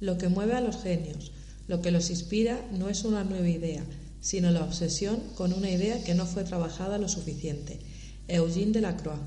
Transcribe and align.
Lo 0.00 0.18
que 0.18 0.28
mueve 0.28 0.54
a 0.54 0.60
los 0.60 0.82
genios, 0.82 1.32
lo 1.68 1.82
que 1.82 1.90
los 1.90 2.10
inspira 2.10 2.58
no 2.72 2.88
es 2.88 3.04
una 3.04 3.22
nueva 3.22 3.48
idea, 3.48 3.84
sino 4.20 4.50
la 4.50 4.64
obsesión 4.64 5.20
con 5.34 5.52
una 5.52 5.70
idea 5.70 6.02
que 6.02 6.14
no 6.14 6.26
fue 6.26 6.44
trabajada 6.44 6.98
lo 6.98 7.08
suficiente. 7.08 7.78
Eugene 8.26 8.72
Delacroix. 8.72 9.20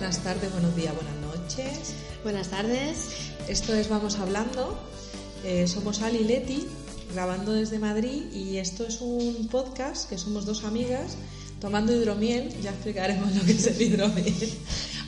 Buenas 0.00 0.24
tardes, 0.24 0.50
buenos 0.52 0.74
días, 0.74 0.94
buenas 0.94 1.16
noches. 1.16 1.94
Buenas 2.22 2.48
tardes. 2.48 3.08
Esto 3.48 3.74
es 3.74 3.90
Vamos 3.90 4.18
Hablando. 4.18 4.78
Eh, 5.44 5.68
somos 5.68 6.00
Ali 6.00 6.20
y 6.20 6.24
Leti, 6.24 6.66
grabando 7.12 7.52
desde 7.52 7.78
Madrid, 7.78 8.32
y 8.32 8.56
esto 8.56 8.86
es 8.86 9.02
un 9.02 9.46
podcast 9.48 10.08
que 10.08 10.16
somos 10.16 10.46
dos 10.46 10.64
amigas 10.64 11.18
tomando 11.60 11.94
hidromiel. 11.94 12.48
Ya 12.62 12.70
explicaremos 12.70 13.34
lo 13.36 13.44
que 13.44 13.52
es 13.52 13.66
el 13.66 13.82
hidromiel. 13.82 14.54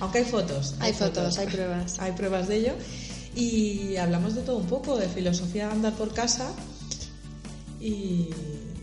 Aunque 0.00 0.18
hay 0.18 0.24
fotos. 0.26 0.74
Hay, 0.78 0.92
fotos, 0.92 1.38
hay 1.38 1.46
pruebas. 1.46 1.98
Hay 1.98 2.12
pruebas 2.12 2.48
de 2.48 2.56
ello. 2.56 2.72
Y 3.34 3.96
hablamos 3.96 4.34
de 4.34 4.42
todo 4.42 4.58
un 4.58 4.66
poco, 4.66 4.98
de 4.98 5.08
filosofía 5.08 5.68
de 5.68 5.72
andar 5.72 5.94
por 5.94 6.12
casa 6.12 6.52
y 7.80 8.28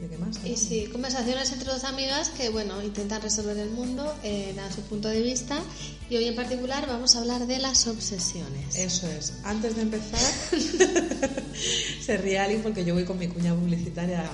de 0.09 0.15
qué 0.15 0.17
más. 0.17 0.39
Y 0.45 0.57
sí, 0.57 0.87
conversaciones 0.91 1.51
entre 1.51 1.71
dos 1.71 1.83
amigas 1.83 2.29
que, 2.29 2.49
bueno, 2.49 2.81
intentan 2.83 3.21
resolver 3.21 3.57
el 3.57 3.69
mundo 3.69 4.13
eh, 4.23 4.55
a 4.59 4.71
su 4.71 4.81
punto 4.81 5.07
de 5.07 5.21
vista. 5.21 5.59
Y 6.09 6.17
hoy 6.17 6.25
en 6.25 6.35
particular 6.35 6.87
vamos 6.87 7.15
a 7.15 7.19
hablar 7.19 7.45
de 7.47 7.59
las 7.59 7.87
obsesiones. 7.87 8.75
Eso 8.75 9.07
es. 9.07 9.33
Antes 9.43 9.75
de 9.75 9.83
empezar, 9.83 10.19
se 12.01 12.17
ríe 12.17 12.39
alguien 12.39 12.61
porque 12.61 12.83
yo 12.83 12.93
voy 12.93 13.05
con 13.05 13.17
mi 13.17 13.27
cuña 13.27 13.53
publicitaria 13.55 14.29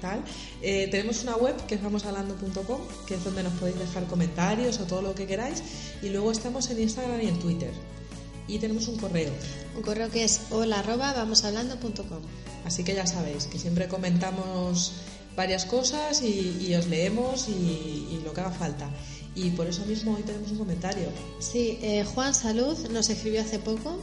tal. 0.00 0.22
Eh, 0.60 0.88
tenemos 0.90 1.22
una 1.22 1.36
web 1.36 1.56
que 1.66 1.76
es 1.76 1.82
vamoshablando.com, 1.82 2.80
que 3.06 3.14
es 3.14 3.24
donde 3.24 3.42
nos 3.42 3.54
podéis 3.54 3.78
dejar 3.78 4.04
comentarios 4.06 4.78
o 4.80 4.84
todo 4.84 5.02
lo 5.02 5.14
que 5.14 5.26
queráis. 5.26 5.62
Y 6.02 6.10
luego 6.10 6.30
estamos 6.30 6.68
en 6.70 6.80
Instagram 6.80 7.20
y 7.22 7.28
en 7.28 7.38
Twitter. 7.38 7.72
Y 8.46 8.58
tenemos 8.58 8.88
un 8.88 8.98
correo. 8.98 9.32
Un 9.76 9.82
correo 9.82 10.10
que 10.10 10.24
es 10.24 10.42
hola 10.50 10.80
arroba 10.80 11.14
vamoshablando.com. 11.14 12.20
Así 12.64 12.84
que 12.84 12.94
ya 12.94 13.06
sabéis 13.06 13.46
que 13.46 13.58
siempre 13.58 13.88
comentamos 13.88 14.92
varias 15.36 15.64
cosas 15.64 16.22
y, 16.22 16.56
y 16.68 16.74
os 16.74 16.86
leemos 16.86 17.48
y, 17.48 17.52
y 17.52 18.20
lo 18.24 18.32
que 18.32 18.40
haga 18.40 18.50
falta. 18.52 18.88
Y 19.34 19.50
por 19.50 19.66
eso 19.66 19.84
mismo 19.86 20.14
hoy 20.14 20.22
tenemos 20.22 20.50
un 20.52 20.58
comentario. 20.58 21.08
Sí, 21.40 21.78
eh, 21.82 22.04
Juan 22.14 22.34
Salud 22.34 22.76
nos 22.90 23.10
escribió 23.10 23.40
hace 23.40 23.58
poco. 23.58 23.98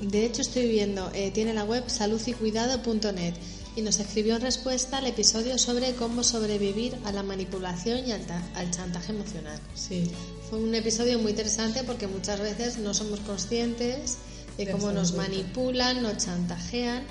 De 0.00 0.24
hecho, 0.24 0.40
estoy 0.40 0.66
viendo, 0.66 1.10
eh, 1.12 1.30
tiene 1.30 1.52
la 1.52 1.64
web 1.64 1.84
saludycuidado.net 1.88 3.34
y 3.76 3.82
nos 3.82 4.00
escribió 4.00 4.36
en 4.36 4.40
respuesta 4.42 4.96
al 4.98 5.06
episodio 5.06 5.58
sobre 5.58 5.92
cómo 5.94 6.24
sobrevivir 6.24 6.96
a 7.04 7.12
la 7.12 7.22
manipulación 7.22 8.08
y 8.08 8.12
al, 8.12 8.22
ta- 8.22 8.42
al 8.54 8.70
chantaje 8.70 9.12
emocional. 9.12 9.60
Sí, 9.74 10.10
Fue 10.48 10.58
un 10.58 10.74
episodio 10.74 11.18
muy 11.18 11.30
interesante 11.32 11.84
porque 11.84 12.06
muchas 12.06 12.40
veces 12.40 12.78
no 12.78 12.94
somos 12.94 13.20
conscientes 13.20 14.16
de 14.56 14.70
cómo 14.70 14.90
nos 14.90 15.12
manipulan, 15.14 16.02
nos 16.02 16.16
chantajean 16.24 17.04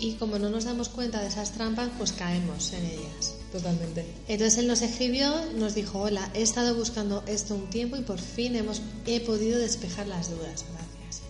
y 0.00 0.14
como 0.14 0.38
no 0.38 0.48
nos 0.48 0.64
damos 0.64 0.88
cuenta 0.88 1.20
de 1.20 1.28
esas 1.28 1.52
trampas, 1.52 1.90
pues 1.98 2.12
caemos 2.12 2.72
en 2.72 2.86
ellas. 2.86 3.34
totalmente. 3.52 4.06
Entonces 4.28 4.58
él 4.58 4.66
nos 4.66 4.80
escribió, 4.80 5.34
nos 5.56 5.74
dijo, 5.74 6.00
hola, 6.00 6.30
he 6.34 6.42
estado 6.42 6.74
buscando 6.74 7.22
esto 7.26 7.54
un 7.54 7.68
tiempo 7.68 7.96
y 7.96 8.02
por 8.02 8.18
fin 8.18 8.56
hemos, 8.56 8.80
he 9.06 9.20
podido 9.20 9.58
despejar 9.58 10.06
las 10.06 10.30
dudas. 10.30 10.64
Gracias. 10.72 11.22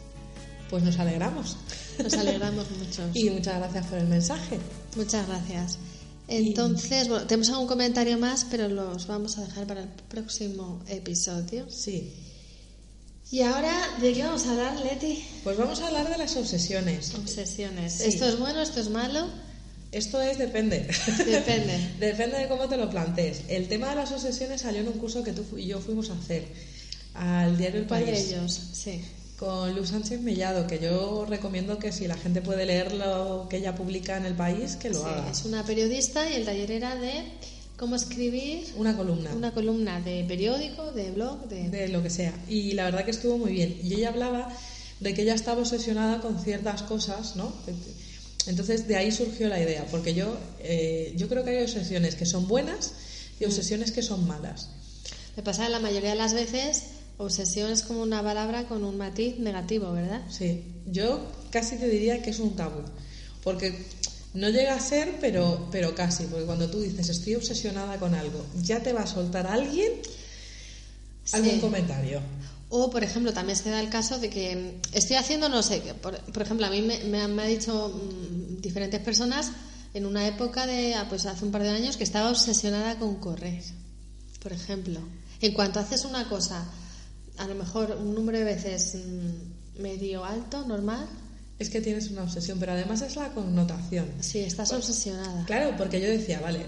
Pues 0.70 0.84
nos 0.84 0.98
alegramos. 0.98 1.56
Nos 2.02 2.14
alegramos 2.14 2.66
mucho. 2.70 3.02
Y 3.14 3.30
muchas 3.30 3.58
gracias 3.58 3.86
por 3.86 3.98
el 3.98 4.06
mensaje. 4.06 4.58
Muchas 4.96 5.26
gracias. 5.26 5.78
Entonces, 6.28 7.08
bueno, 7.08 7.26
tenemos 7.26 7.50
algún 7.50 7.66
comentario 7.66 8.16
más, 8.18 8.46
pero 8.48 8.68
los 8.68 9.08
vamos 9.08 9.36
a 9.38 9.42
dejar 9.42 9.66
para 9.66 9.82
el 9.82 9.88
próximo 10.08 10.80
episodio. 10.86 11.68
Sí. 11.68 12.12
Y 13.32 13.42
ahora, 13.42 13.72
¿de 14.00 14.12
qué 14.12 14.24
vamos 14.24 14.44
a 14.46 14.50
hablar, 14.52 14.80
Leti? 14.80 15.24
Pues 15.44 15.56
vamos 15.56 15.80
a 15.80 15.86
hablar 15.86 16.08
de 16.10 16.18
las 16.18 16.36
obsesiones. 16.36 17.14
Obsesiones. 17.14 17.92
Sí. 17.94 18.04
¿Esto 18.08 18.26
es 18.26 18.38
bueno, 18.38 18.60
esto 18.60 18.80
es 18.80 18.88
malo? 18.90 19.28
Esto 19.92 20.20
es 20.20 20.36
depende. 20.38 20.88
Depende. 21.26 21.90
depende 22.00 22.38
de 22.38 22.48
cómo 22.48 22.68
te 22.68 22.76
lo 22.76 22.90
plantees. 22.90 23.42
El 23.48 23.68
tema 23.68 23.90
de 23.90 23.96
las 23.96 24.10
obsesiones 24.10 24.62
salió 24.62 24.80
en 24.80 24.88
un 24.88 24.94
curso 24.98 25.22
que 25.22 25.32
tú 25.32 25.44
y 25.56 25.66
yo 25.66 25.78
fuimos 25.80 26.10
a 26.10 26.14
hacer 26.14 26.44
al 27.14 27.56
diario 27.56 27.80
El 27.82 27.86
¿Cuál 27.86 28.04
País. 28.04 28.18
ellos? 28.32 28.60
Sí. 28.72 29.00
Con 29.38 29.74
Luz 29.74 29.88
Sánchez 29.90 30.20
Mellado, 30.20 30.66
que 30.66 30.78
yo 30.80 31.24
recomiendo 31.28 31.78
que 31.78 31.92
si 31.92 32.06
la 32.08 32.16
gente 32.16 32.42
puede 32.42 32.66
leer 32.66 32.92
lo 32.92 33.46
que 33.48 33.56
ella 33.58 33.74
publica 33.74 34.16
en 34.16 34.26
El 34.26 34.34
País, 34.34 34.76
que 34.76 34.90
lo 34.90 34.98
Sí, 35.00 35.06
haga. 35.06 35.30
es 35.30 35.44
una 35.44 35.64
periodista 35.64 36.28
y 36.28 36.34
el 36.34 36.44
taller 36.44 36.70
era 36.72 36.94
de 36.96 37.22
cómo 37.80 37.96
escribir 37.96 38.62
Una 38.76 38.94
columna. 38.94 39.30
una 39.34 39.52
columna 39.52 40.02
de 40.02 40.22
periódico, 40.28 40.92
de 40.92 41.12
blog, 41.12 41.48
de... 41.48 41.70
de 41.70 41.88
lo 41.88 42.02
que 42.02 42.10
sea. 42.10 42.34
Y 42.46 42.72
la 42.72 42.84
verdad 42.84 43.06
que 43.06 43.10
estuvo 43.10 43.38
muy 43.38 43.52
bien. 43.52 43.80
Y 43.82 43.94
ella 43.94 44.10
hablaba 44.10 44.54
de 45.00 45.14
que 45.14 45.22
ella 45.22 45.34
estaba 45.34 45.62
obsesionada 45.62 46.20
con 46.20 46.38
ciertas 46.44 46.82
cosas, 46.82 47.36
¿no? 47.36 47.50
Entonces 48.46 48.86
de 48.86 48.96
ahí 48.96 49.10
surgió 49.10 49.48
la 49.48 49.58
idea, 49.58 49.86
porque 49.90 50.12
yo, 50.12 50.36
eh, 50.58 51.14
yo 51.16 51.26
creo 51.30 51.42
que 51.42 51.50
hay 51.56 51.62
obsesiones 51.62 52.16
que 52.16 52.26
son 52.26 52.46
buenas 52.46 52.92
y 53.40 53.46
obsesiones 53.46 53.92
que 53.92 54.02
son 54.02 54.26
malas. 54.28 54.68
Me 55.34 55.42
pasa 55.42 55.66
la 55.70 55.80
mayoría 55.80 56.10
de 56.10 56.16
las 56.16 56.34
veces 56.34 56.84
obsesión 57.16 57.70
es 57.70 57.82
como 57.82 58.02
una 58.02 58.22
palabra 58.22 58.64
con 58.68 58.84
un 58.84 58.98
matiz 58.98 59.38
negativo, 59.38 59.90
¿verdad? 59.92 60.20
Sí, 60.28 60.64
yo 60.86 61.20
casi 61.50 61.76
te 61.76 61.88
diría 61.88 62.20
que 62.20 62.28
es 62.28 62.40
un 62.40 62.56
tabú, 62.56 62.82
porque 63.42 63.74
no 64.34 64.48
llega 64.48 64.74
a 64.74 64.80
ser, 64.80 65.16
pero, 65.20 65.68
pero 65.72 65.94
casi, 65.94 66.24
porque 66.24 66.44
cuando 66.46 66.70
tú 66.70 66.80
dices 66.80 67.08
estoy 67.08 67.34
obsesionada 67.34 67.98
con 67.98 68.14
algo, 68.14 68.44
ya 68.62 68.80
te 68.80 68.92
va 68.92 69.02
a 69.02 69.06
soltar 69.06 69.46
alguien 69.46 69.92
algún 71.32 71.50
Sí. 71.54 71.60
comentario. 71.60 72.20
O, 72.72 72.88
por 72.90 73.02
ejemplo, 73.02 73.32
también 73.32 73.56
se 73.58 73.68
da 73.70 73.80
el 73.80 73.88
caso 73.88 74.18
de 74.20 74.30
que 74.30 74.80
estoy 74.92 75.16
haciendo 75.16 75.48
no 75.48 75.62
sé 75.62 75.80
qué. 75.82 75.92
Por, 75.94 76.16
por 76.32 76.42
ejemplo, 76.42 76.66
a 76.66 76.70
mí 76.70 76.82
me, 76.82 76.98
me 77.04 77.20
han 77.20 77.34
me 77.34 77.42
ha 77.42 77.46
dicho 77.46 77.88
mm, 77.88 78.60
diferentes 78.60 79.00
personas 79.00 79.50
en 79.92 80.06
una 80.06 80.26
época 80.28 80.66
de, 80.66 80.94
ah, 80.94 81.06
pues 81.08 81.26
hace 81.26 81.44
un 81.44 81.50
par 81.50 81.62
de 81.64 81.70
años, 81.70 81.96
que 81.96 82.04
estaba 82.04 82.30
obsesionada 82.30 82.96
con 83.00 83.16
correr. 83.16 83.60
Por 84.40 84.52
ejemplo, 84.52 85.00
en 85.40 85.52
cuanto 85.52 85.80
haces 85.80 86.04
una 86.04 86.28
cosa, 86.28 86.64
a 87.38 87.46
lo 87.48 87.56
mejor 87.56 87.96
un 88.00 88.14
número 88.14 88.38
de 88.38 88.44
veces 88.44 88.94
mm, 88.94 89.82
medio 89.82 90.24
alto, 90.24 90.64
normal, 90.64 91.08
Es 91.60 91.70
que 91.70 91.80
tienes 91.80 92.10
una 92.10 92.22
obsesión, 92.24 92.58
pero 92.58 92.72
además 92.72 93.02
es 93.02 93.14
la 93.16 93.28
connotación. 93.28 94.06
sí, 94.20 94.40
estás 94.40 94.72
obsesionada. 94.72 95.44
Claro, 95.46 95.74
porque 95.76 96.00
yo 96.00 96.08
decía, 96.08 96.40
vale. 96.40 96.60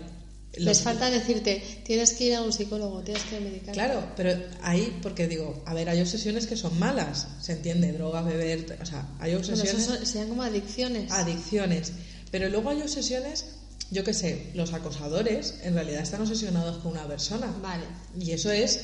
Les 0.54 0.82
falta 0.82 1.08
decirte, 1.10 1.62
tienes 1.82 2.12
que 2.12 2.24
ir 2.26 2.34
a 2.34 2.42
un 2.42 2.52
psicólogo, 2.52 3.00
tienes 3.02 3.22
que 3.24 3.40
medicar. 3.40 3.72
Claro, 3.72 4.04
pero 4.16 4.38
ahí, 4.62 4.98
porque 5.02 5.26
digo, 5.26 5.62
a 5.66 5.72
ver, 5.72 5.88
hay 5.88 5.98
obsesiones 6.02 6.46
que 6.46 6.56
son 6.58 6.78
malas, 6.78 7.26
se 7.40 7.52
entiende, 7.52 7.90
drogas, 7.92 8.26
beber, 8.26 8.78
o 8.82 8.84
sea, 8.84 9.08
hay 9.18 9.34
obsesiones, 9.34 9.82
son- 9.82 10.04
serían 10.04 10.28
como 10.28 10.42
adicciones. 10.42 11.10
adicciones, 11.10 11.92
pero 12.30 12.50
luego 12.50 12.68
hay 12.68 12.82
obsesiones, 12.82 13.46
yo 13.90 14.04
qué 14.04 14.12
sé, 14.12 14.50
los 14.52 14.74
acosadores 14.74 15.54
en 15.62 15.72
realidad 15.72 16.02
están 16.02 16.20
obsesionados 16.20 16.76
con 16.82 16.92
una 16.92 17.08
persona. 17.08 17.46
Vale. 17.62 17.84
Y 18.20 18.32
eso 18.32 18.50
es 18.50 18.78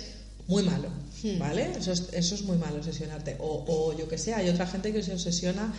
muy 0.46 0.62
malo, 0.62 0.88
Hmm. 1.22 1.38
¿vale? 1.38 1.70
Eso 1.78 1.92
es, 1.92 2.04
eso 2.12 2.34
es 2.34 2.42
muy 2.44 2.56
malo, 2.56 2.76
obsesionarte. 2.78 3.36
O, 3.40 3.64
o 3.68 3.98
yo 3.98 4.08
que 4.08 4.16
sé, 4.16 4.32
hay 4.32 4.48
otra 4.48 4.66
gente 4.66 4.90
que 4.90 5.02
se 5.02 5.12
obsesiona 5.12 5.70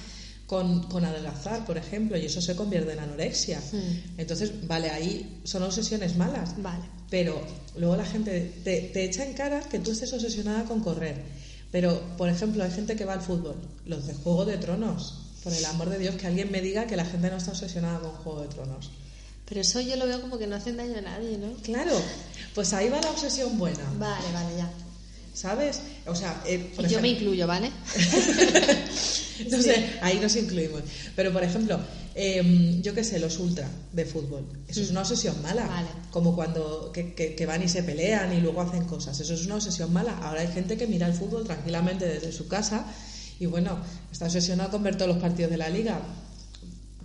con, 0.49 0.81
con 0.89 1.05
adelgazar, 1.05 1.63
por 1.63 1.77
ejemplo, 1.77 2.17
y 2.17 2.25
eso 2.25 2.41
se 2.41 2.55
convierte 2.55 2.93
en 2.93 2.99
anorexia. 2.99 3.59
Hmm. 3.71 4.17
Entonces, 4.17 4.67
vale, 4.67 4.89
ahí 4.89 5.41
son 5.43 5.61
obsesiones 5.61 6.17
malas. 6.17 6.59
Vale. 6.59 6.83
Pero 7.11 7.39
luego 7.77 7.95
la 7.95 8.05
gente 8.05 8.55
te, 8.63 8.81
te 8.91 9.03
echa 9.05 9.23
en 9.23 9.33
cara 9.33 9.59
que 9.61 9.77
tú 9.77 9.91
estés 9.91 10.11
obsesionada 10.11 10.63
con 10.65 10.79
correr. 10.81 11.21
Pero, 11.71 12.01
por 12.17 12.29
ejemplo, 12.29 12.63
hay 12.63 12.71
gente 12.71 12.95
que 12.95 13.05
va 13.05 13.13
al 13.13 13.21
fútbol, 13.21 13.57
los 13.85 14.07
de 14.07 14.15
Juego 14.15 14.43
de 14.45 14.57
Tronos. 14.57 15.19
Por 15.43 15.53
el 15.53 15.63
amor 15.65 15.89
de 15.91 15.99
Dios, 15.99 16.15
que 16.15 16.25
alguien 16.25 16.51
me 16.51 16.61
diga 16.61 16.87
que 16.87 16.95
la 16.97 17.05
gente 17.05 17.29
no 17.29 17.37
está 17.37 17.51
obsesionada 17.51 17.99
con 17.99 18.11
Juego 18.11 18.41
de 18.41 18.47
Tronos. 18.47 18.89
Pero 19.45 19.61
eso 19.61 19.79
yo 19.81 19.95
lo 19.97 20.07
veo 20.07 20.19
como 20.19 20.39
que 20.39 20.47
no 20.47 20.55
hacen 20.55 20.77
daño 20.77 20.97
a 20.97 21.01
nadie, 21.01 21.37
¿no? 21.37 21.53
Claro, 21.61 21.93
pues 22.55 22.73
ahí 22.73 22.89
va 22.89 22.99
la 23.01 23.11
obsesión 23.11 23.55
buena, 23.59 23.83
Vale, 23.99 24.25
vale, 24.33 24.57
ya. 24.57 24.69
¿sabes? 25.33 25.79
O 26.07 26.15
sea, 26.15 26.41
eh, 26.47 26.71
por 26.75 26.85
Y 26.85 26.89
yo 26.89 26.99
me 27.01 27.09
ejemplo- 27.09 27.27
incluyo, 27.29 27.45
¿vale? 27.47 27.71
no 29.51 29.61
sé, 29.61 29.99
ahí 30.01 30.19
nos 30.19 30.35
incluimos. 30.35 30.81
Pero, 31.15 31.31
por 31.33 31.43
ejemplo, 31.43 31.79
eh, 32.15 32.79
yo 32.81 32.93
qué 32.93 33.03
sé, 33.03 33.19
los 33.19 33.37
ultra 33.39 33.69
de 33.93 34.05
fútbol. 34.05 34.45
Eso 34.67 34.81
es 34.81 34.89
una 34.91 35.01
obsesión 35.01 35.41
mala. 35.41 35.65
Vale. 35.67 35.87
Como 36.11 36.35
cuando 36.35 36.91
que, 36.91 37.13
que- 37.13 37.35
que 37.35 37.45
van 37.45 37.63
y 37.63 37.67
se 37.69 37.83
pelean 37.83 38.33
y 38.35 38.41
luego 38.41 38.61
hacen 38.61 38.85
cosas. 38.85 39.19
Eso 39.19 39.33
es 39.33 39.45
una 39.45 39.55
obsesión 39.55 39.93
mala. 39.93 40.17
Ahora 40.17 40.41
hay 40.41 40.47
gente 40.47 40.77
que 40.77 40.87
mira 40.87 41.07
el 41.07 41.13
fútbol 41.13 41.45
tranquilamente 41.45 42.05
desde 42.05 42.31
su 42.31 42.47
casa 42.47 42.85
y, 43.39 43.45
bueno, 43.45 43.79
está 44.11 44.25
obsesionado 44.25 44.71
con 44.71 44.83
ver 44.83 44.95
todos 44.97 45.09
los 45.13 45.21
partidos 45.21 45.51
de 45.51 45.57
la 45.57 45.69
liga. 45.69 45.99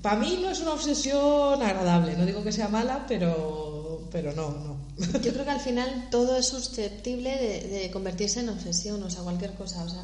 Para 0.03 0.17
mí 0.21 0.39
no 0.43 0.51
es 0.51 0.61
una 0.61 0.73
obsesión 0.73 1.63
agradable. 1.63 2.17
No 2.17 2.27
digo 2.27 2.43
que 2.45 2.53
sea 2.53 2.69
mala, 2.69 3.07
pero, 3.09 4.09
pero 4.13 4.33
no, 4.35 4.51
no. 4.51 4.85
Yo 5.23 5.33
creo 5.33 5.45
que 5.45 5.51
al 5.51 5.61
final 5.61 6.09
todo 6.11 6.37
es 6.37 6.47
susceptible 6.47 7.31
de, 7.37 7.69
de 7.69 7.91
convertirse 7.91 8.41
en 8.41 8.49
obsesión, 8.51 9.03
o 9.03 9.11
sea, 9.11 9.23
cualquier 9.23 9.55
cosa. 9.55 9.83
O 9.85 9.89
sea, 9.89 10.03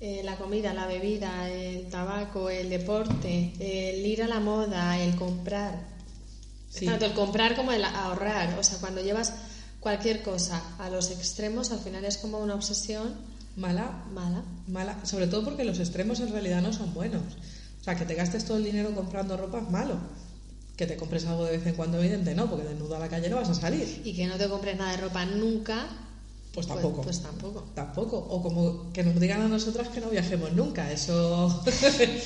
eh, 0.00 0.22
la 0.24 0.36
comida, 0.36 0.72
la 0.74 0.86
bebida, 0.86 1.48
el 1.50 1.88
tabaco, 1.88 2.50
el 2.50 2.70
deporte, 2.70 3.52
el 3.58 4.04
ir 4.06 4.22
a 4.22 4.28
la 4.28 4.40
moda, 4.40 4.98
el 5.02 5.16
comprar. 5.16 5.80
Sí. 6.70 6.86
Tanto 6.86 7.06
el 7.06 7.12
comprar 7.14 7.56
como 7.56 7.72
el 7.72 7.82
ahorrar. 7.84 8.58
O 8.58 8.62
sea, 8.62 8.78
cuando 8.78 9.00
llevas 9.02 9.32
cualquier 9.80 10.22
cosa 10.22 10.62
a 10.78 10.88
los 10.90 11.10
extremos, 11.10 11.72
al 11.72 11.80
final 11.80 12.04
es 12.04 12.18
como 12.18 12.38
una 12.38 12.54
obsesión 12.54 13.14
Mala, 13.56 14.04
mala. 14.14 14.44
mala, 14.68 15.04
sobre 15.04 15.26
todo 15.26 15.44
porque 15.44 15.64
los 15.64 15.80
extremos 15.80 16.20
en 16.20 16.30
realidad 16.30 16.62
no 16.62 16.72
son 16.72 16.94
buenos. 16.94 17.22
O 17.80 17.84
sea, 17.84 17.96
que 17.96 18.04
te 18.04 18.14
gastes 18.14 18.44
todo 18.44 18.56
el 18.56 18.64
dinero 18.64 18.94
comprando 18.94 19.36
ropa 19.36 19.58
es 19.58 19.68
malo. 19.70 19.96
Que 20.76 20.86
te 20.86 20.96
compres 20.96 21.26
algo 21.26 21.44
de 21.44 21.56
vez 21.56 21.66
en 21.66 21.74
cuando, 21.74 21.98
evidente, 21.98 22.36
no, 22.36 22.48
porque 22.48 22.64
desnudo 22.68 22.94
a 22.94 23.00
la 23.00 23.08
calle 23.08 23.28
no 23.28 23.34
vas 23.36 23.48
a 23.48 23.54
salir. 23.54 24.02
Y 24.04 24.14
que 24.14 24.28
no 24.28 24.36
te 24.36 24.48
compres 24.48 24.76
nada 24.78 24.92
de 24.92 24.98
ropa 24.98 25.24
nunca. 25.24 25.88
Pues 26.58 26.66
tampoco. 26.66 27.02
Pues, 27.02 27.20
tampoco. 27.20 27.64
Tampoco. 27.72 28.18
O 28.18 28.42
como 28.42 28.92
que 28.92 29.04
nos 29.04 29.20
digan 29.20 29.42
a 29.42 29.46
nosotras 29.46 29.86
que 29.90 30.00
no 30.00 30.10
viajemos 30.10 30.52
nunca. 30.54 30.90
Eso. 30.90 31.62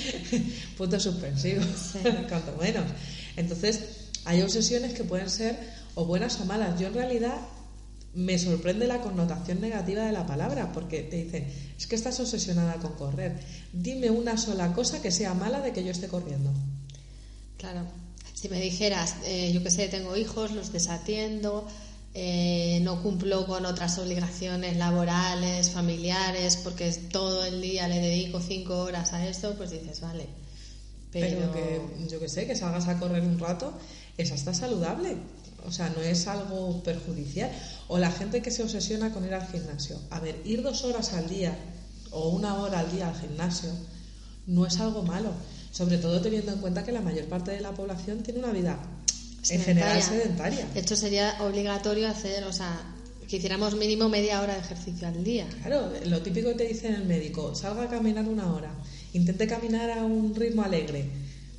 Punto 0.79 0.99
suspensivo. 0.99 1.63
Sí. 1.63 1.99
Cuanto 2.31 2.57
menos. 2.59 2.85
Entonces, 3.37 4.09
hay 4.25 4.41
obsesiones 4.41 4.95
que 4.95 5.05
pueden 5.05 5.29
ser 5.29 5.59
o 5.97 6.07
buenas 6.07 6.41
o 6.41 6.47
malas. 6.47 6.81
Yo 6.81 6.87
en 6.87 6.95
realidad 6.95 7.43
me 8.15 8.39
sorprende 8.39 8.87
la 8.87 9.03
connotación 9.03 9.61
negativa 9.61 10.07
de 10.07 10.13
la 10.13 10.27
palabra, 10.27 10.73
porque 10.73 11.03
te 11.03 11.25
dicen, 11.25 11.53
es 11.77 11.87
que 11.87 11.97
estás 11.97 12.19
obsesionada 12.19 12.77
con 12.77 12.95
correr. 12.95 13.39
Dime 13.75 14.11
una 14.11 14.39
sola 14.39 14.73
cosa 14.73 15.03
que 15.03 15.11
sea 15.11 15.35
mala 15.35 15.61
de 15.61 15.75
que 15.75 15.85
yo 15.85 15.91
esté 15.91 16.09
corriendo. 16.09 16.51
Claro. 17.59 17.83
Si 18.33 18.49
me 18.49 18.59
dijeras, 18.63 19.17
eh, 19.27 19.53
yo 19.53 19.63
que 19.63 19.71
sé, 19.71 19.89
tengo 19.89 20.17
hijos, 20.17 20.53
los 20.53 20.73
desatiendo, 20.73 21.69
eh, 22.15 22.81
no 22.83 23.03
cumplo 23.03 23.47
con 23.47 23.65
otras 23.65 23.99
obligaciones 23.99 24.77
laborales, 24.77 25.71
familiares, 25.71 26.59
porque 26.59 26.89
es 26.89 27.09
todo 27.09 27.45
el 27.45 27.63
día 27.63 27.89
le 27.89 28.01
dedico 28.01 28.41
cinco 28.41 28.83
horas 28.83 29.15
a 29.15 29.27
esto, 29.27 29.55
pues 29.57 29.71
dices, 29.71 30.01
vale. 30.03 30.27
Pero, 31.11 31.39
Pero, 31.39 31.53
que, 31.53 32.09
yo 32.09 32.21
que 32.21 32.29
sé, 32.29 32.47
que 32.47 32.55
salgas 32.55 32.89
a 32.89 32.99
correr 32.99 33.23
un 33.23 33.39
rato, 33.39 33.73
esa 34.19 34.35
está 34.35 34.53
saludable. 34.53 35.17
O 35.67 35.71
sea, 35.71 35.91
no 35.91 36.03
es 36.03 36.27
algo 36.27 36.83
perjudicial. 36.83 37.51
O 37.89 37.99
la 37.99 38.11
gente 38.11 38.43
que 38.43 38.51
se 38.51 38.63
obsesiona 38.63 39.13
con 39.13 39.25
ir 39.25 39.35
al 39.35 39.47
gimnasio. 39.47 39.99
A 40.11 40.21
ver, 40.21 40.41
ir 40.45 40.63
dos 40.63 40.85
horas 40.85 41.13
al 41.13 41.29
día 41.29 41.57
o 42.11 42.31
una 42.31 42.57
hora 42.57 42.81
al 42.81 42.93
día 42.93 43.09
al 43.09 43.19
gimnasio 43.19 43.71
no 44.47 44.67
es 44.67 44.81
algo 44.81 45.03
malo. 45.03 45.31
Sobre 45.71 45.99
todo 45.99 46.21
teniendo 46.21 46.53
en 46.53 46.59
cuenta 46.59 46.85
que 46.85 46.93
la 46.93 47.01
mayor 47.01 47.27
parte 47.27 47.53
de 47.53 47.61
la 47.61 47.73
población 47.73 48.23
tiene 48.23 48.41
una 48.41 48.53
vida 48.53 48.79
en 49.49 49.61
general 49.61 50.03
sedentaria. 50.03 50.67
Esto 50.75 50.97
sería 50.97 51.37
obligatorio 51.41 52.09
hacer, 52.09 52.45
o 52.45 52.53
sea, 52.53 52.81
que 53.29 53.37
hiciéramos 53.37 53.75
mínimo 53.77 54.09
media 54.09 54.41
hora 54.41 54.55
de 54.55 54.61
ejercicio 54.61 55.09
al 55.09 55.25
día. 55.25 55.47
Claro, 55.63 55.91
lo 56.07 56.21
típico 56.23 56.51
que 56.51 56.55
te 56.55 56.69
dice 56.69 56.89
el 56.89 57.05
médico, 57.05 57.55
salga 57.55 57.85
a 57.85 57.89
caminar 57.89 58.29
una 58.29 58.53
hora, 58.53 58.71
intente 59.13 59.47
caminar 59.47 59.91
a 59.91 60.05
un 60.05 60.35
ritmo 60.35 60.63
alegre. 60.63 61.07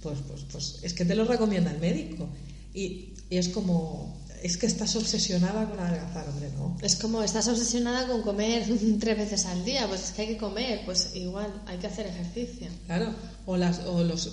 Pues, 0.01 0.19
pues, 0.27 0.41
pues 0.51 0.80
es 0.83 0.94
que 0.94 1.06
te 1.06 1.15
lo 1.15 1.25
recomienda 1.25 1.71
el 1.71 1.80
médico. 1.80 2.27
Y, 2.74 3.13
y 3.30 3.38
es 3.38 3.50
como, 3.50 4.21
es 4.44 4.57
que 4.57 4.65
estás 4.65 4.95
obsesionada 4.97 5.69
con 5.69 5.80
adelgazar, 5.80 6.27
hombre, 6.27 6.50
¿no? 6.57 6.77
Es 6.81 6.97
como 6.97 7.24
estás 7.24 7.47
obsesionada 7.47 8.07
con 8.07 8.21
comer 8.21 8.65
tres 9.00 9.18
veces 9.18 9.45
al 9.45 9.63
día, 9.63 9.88
pues 9.88 10.03
es 10.03 10.12
que 10.12 10.24
hay 10.24 10.27
que 10.27 10.38
comer, 10.38 10.81
pues 10.85 11.15
igual 11.15 11.51
hay 11.65 11.77
que 11.77 11.88
hacer 11.88 12.07
ejercicio. 12.07 12.68
Claro, 12.85 13.15
o, 13.45 13.56
las, 13.56 13.80
o 13.85 14.03
los, 14.03 14.30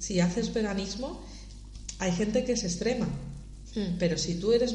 si 0.00 0.18
haces 0.18 0.52
veganismo, 0.52 1.24
hay 2.02 2.12
gente 2.12 2.44
que 2.44 2.52
es 2.52 2.64
extrema, 2.64 3.08
Hmm. 3.74 3.96
pero 3.98 4.18
si 4.18 4.34
tú 4.34 4.52
eres 4.52 4.74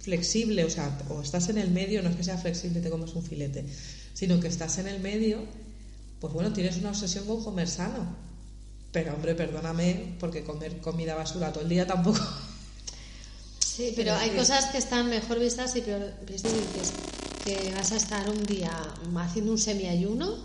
flexible, 0.00 0.64
o 0.64 0.70
sea, 0.70 0.98
o 1.10 1.20
estás 1.20 1.48
en 1.50 1.58
el 1.58 1.70
medio, 1.70 2.02
no 2.02 2.08
es 2.08 2.16
que 2.16 2.24
sea 2.24 2.38
flexible 2.38 2.80
y 2.80 2.82
te 2.82 2.90
comes 2.90 3.12
un 3.14 3.22
filete, 3.22 3.64
sino 4.14 4.40
que 4.40 4.48
estás 4.48 4.78
en 4.78 4.88
el 4.88 5.00
medio, 5.00 5.44
pues 6.20 6.32
bueno, 6.32 6.52
tienes 6.52 6.78
una 6.78 6.90
obsesión 6.90 7.26
con 7.26 7.44
comer 7.44 7.68
sano. 7.68 8.16
Pero 8.92 9.14
hombre, 9.14 9.34
perdóname, 9.34 10.16
porque 10.18 10.42
comer 10.42 10.78
comida 10.78 11.14
basura 11.14 11.52
todo 11.52 11.62
el 11.64 11.68
día 11.68 11.86
tampoco. 11.86 12.20
Sí, 13.58 13.92
pero 13.96 14.14
hay 14.14 14.30
cosas 14.30 14.66
que 14.66 14.78
están 14.78 15.10
mejor 15.10 15.38
vistas 15.38 15.76
y 15.76 15.82
peor 15.82 16.14
vistas. 16.26 16.52
Que 17.44 17.72
vas 17.74 17.92
a 17.92 17.96
estar 17.96 18.28
un 18.28 18.42
día 18.44 18.72
haciendo 19.16 19.52
un 19.52 19.58
semiayuno, 19.58 20.36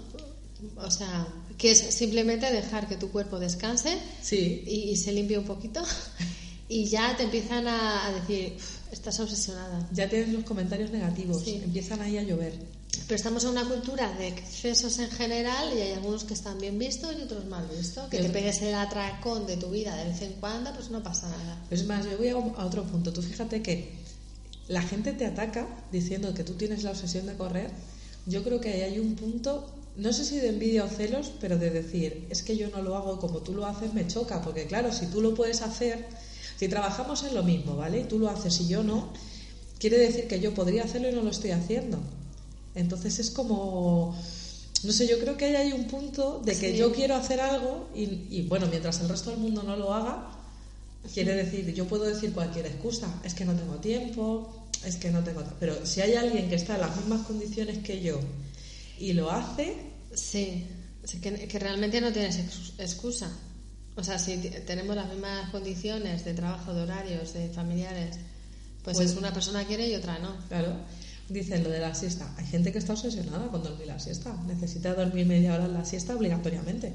o 0.77 0.89
sea, 0.91 1.27
que 1.57 1.71
es 1.71 1.79
simplemente 1.79 2.51
dejar 2.51 2.87
que 2.87 2.95
tu 2.97 3.09
cuerpo 3.11 3.39
descanse 3.39 3.97
Sí, 4.21 4.63
y, 4.65 4.89
y 4.91 4.95
se 4.97 5.11
limpie 5.11 5.37
un 5.37 5.45
poquito 5.45 5.83
y 6.69 6.85
ya 6.85 7.15
te 7.17 7.23
empiezan 7.23 7.67
a, 7.67 8.07
a 8.07 8.11
decir, 8.13 8.53
"Uf, 8.57 8.91
estás 8.91 9.19
obsesionada. 9.19 9.87
ya 9.91 10.09
tienes 10.09 10.29
los 10.29 10.43
comentarios 10.43 10.91
negativos, 10.91 11.43
Sí. 11.43 11.61
empiezan 11.63 12.01
ahí 12.01 12.17
a 12.17 12.23
llover. 12.23 12.53
Pero 13.07 13.15
estamos 13.17 13.43
en 13.43 13.49
una 13.51 13.65
cultura 13.67 14.11
de 14.17 14.29
excesos 14.29 14.97
en 14.99 15.11
general 15.11 15.77
y 15.77 15.81
hay 15.81 15.91
algunos 15.91 16.23
que 16.23 16.33
están 16.33 16.57
bien 16.59 16.79
vistos 16.79 17.13
y 17.19 17.23
otros 17.23 17.45
mal 17.45 17.67
vistos. 17.77 18.07
Que 18.09 18.19
te 18.19 18.29
pegues 18.29 18.61
el 18.61 18.73
atracón 18.73 19.45
de 19.45 19.57
tu 19.57 19.69
vida 19.69 19.95
de 19.97 20.05
vez 20.09 20.21
en 20.21 20.31
cuando, 20.33 20.73
pues 20.73 20.89
no 20.89 21.03
pasa 21.03 21.27
nada. 21.29 21.61
Es 21.69 21.85
más, 21.85 22.05
yo 22.05 22.17
voy 22.17 22.29
a 22.29 22.37
otro 22.37 22.83
punto. 22.85 23.11
Tú 23.11 23.21
fíjate 23.21 23.61
que 23.61 23.91
la 24.69 24.81
gente 24.81 25.11
te 25.11 25.25
ataca 25.25 25.67
diciendo 25.91 26.33
que 26.33 26.43
tú 26.45 26.53
tienes 26.53 26.83
la 26.83 26.91
obsesión 26.91 27.25
de 27.25 27.35
correr. 27.35 27.69
Yo 28.27 28.43
creo 28.43 28.59
que 28.61 28.71
ahí 28.71 28.81
hay 28.93 28.99
un 28.99 29.15
punto, 29.15 29.74
no 29.97 30.13
sé 30.13 30.25
si 30.25 30.37
de 30.37 30.49
envidia 30.49 30.83
o 30.83 30.89
celos, 30.89 31.31
pero 31.39 31.57
de 31.57 31.69
decir, 31.69 32.27
es 32.29 32.43
que 32.43 32.57
yo 32.57 32.69
no 32.69 32.81
lo 32.81 32.95
hago 32.95 33.19
como 33.19 33.39
tú 33.39 33.53
lo 33.53 33.65
haces, 33.65 33.93
me 33.93 34.07
choca. 34.07 34.41
Porque 34.41 34.65
claro, 34.65 34.91
si 34.91 35.07
tú 35.07 35.21
lo 35.21 35.33
puedes 35.33 35.61
hacer, 35.61 36.05
si 36.57 36.67
trabajamos 36.67 37.23
en 37.23 37.35
lo 37.35 37.43
mismo, 37.43 37.75
¿vale? 37.75 38.01
Y 38.01 38.03
tú 38.03 38.19
lo 38.19 38.29
haces 38.29 38.59
y 38.61 38.67
yo 38.67 38.83
no, 38.83 39.13
quiere 39.79 39.97
decir 39.97 40.27
que 40.27 40.39
yo 40.39 40.53
podría 40.53 40.83
hacerlo 40.83 41.09
y 41.09 41.13
no 41.13 41.21
lo 41.21 41.29
estoy 41.31 41.51
haciendo. 41.51 41.99
Entonces 42.75 43.19
es 43.19 43.31
como... 43.31 44.17
No 44.83 44.91
sé, 44.91 45.07
yo 45.07 45.17
creo 45.19 45.35
que 45.37 45.45
ahí 45.45 45.55
hay 45.55 45.71
un 45.71 45.87
punto 45.87 46.41
de 46.45 46.51
que 46.55 46.71
Sí. 46.71 46.77
yo 46.77 46.91
quiero 46.91 47.15
hacer 47.15 47.39
algo 47.39 47.87
y, 47.95 48.27
y, 48.29 48.45
bueno, 48.47 48.67
mientras 48.67 48.99
el 48.99 49.09
resto 49.09 49.31
del 49.31 49.39
mundo 49.39 49.63
no 49.63 49.75
lo 49.75 49.93
haga, 49.93 50.31
Quiere 51.13 51.35
decir, 51.35 51.71
yo 51.73 51.85
puedo 51.85 52.03
decir 52.03 52.33
cualquier 52.33 52.65
excusa, 52.65 53.07
es 53.23 53.33
que 53.33 53.45
no 53.45 53.53
tengo 53.53 53.75
tiempo, 53.75 54.49
es 54.83 54.95
que 54.95 55.11
no 55.11 55.23
tengo... 55.23 55.43
Pero 55.59 55.85
si 55.85 56.01
hay 56.01 56.15
alguien 56.15 56.49
que 56.49 56.55
está 56.55 56.75
en 56.75 56.81
las 56.81 56.95
mismas 56.97 57.25
condiciones 57.27 57.79
que 57.79 58.01
yo 58.01 58.19
y 58.99 59.13
lo 59.13 59.31
hace, 59.31 59.75
Sí, 60.13 60.65
que, 61.21 61.47
que 61.47 61.59
realmente 61.59 61.99
no 62.01 62.11
tienes 62.11 62.37
ex- 62.39 62.73
excusa. 62.79 63.29
O 63.97 64.03
sea, 64.03 64.17
si 64.19 64.37
tenemos 64.65 64.95
las 64.95 65.09
mismas 65.09 65.49
condiciones 65.51 66.23
de 66.25 66.33
trabajo, 66.33 66.73
de 66.73 66.81
horarios, 66.83 67.33
de 67.33 67.49
familiares, 67.49 68.17
pues, 68.83 68.97
Pues- 68.97 69.11
es 69.11 69.17
una 69.17 69.33
persona 69.33 69.63
quiere 69.65 69.87
y 69.89 69.95
otra 69.95 70.19
no. 70.19 70.35
claro, 70.47 70.75
dicen 71.29 71.63
lo 71.63 71.69
de 71.69 71.79
la 71.79 71.93
siesta. 71.95 72.33
Hay 72.37 72.45
gente 72.45 72.71
que 72.71 72.77
está 72.77 72.93
obsesionada 72.93 73.47
con 73.49 73.63
dormir 73.63 73.87
la 73.87 73.99
siesta, 73.99 74.33
necesita 74.47 74.93
dormir 74.93 75.25
media 75.25 75.53
hora 75.55 75.65
en 75.65 75.73
la 75.73 75.83
siesta 75.85 76.15
obligatoriamente. 76.15 76.93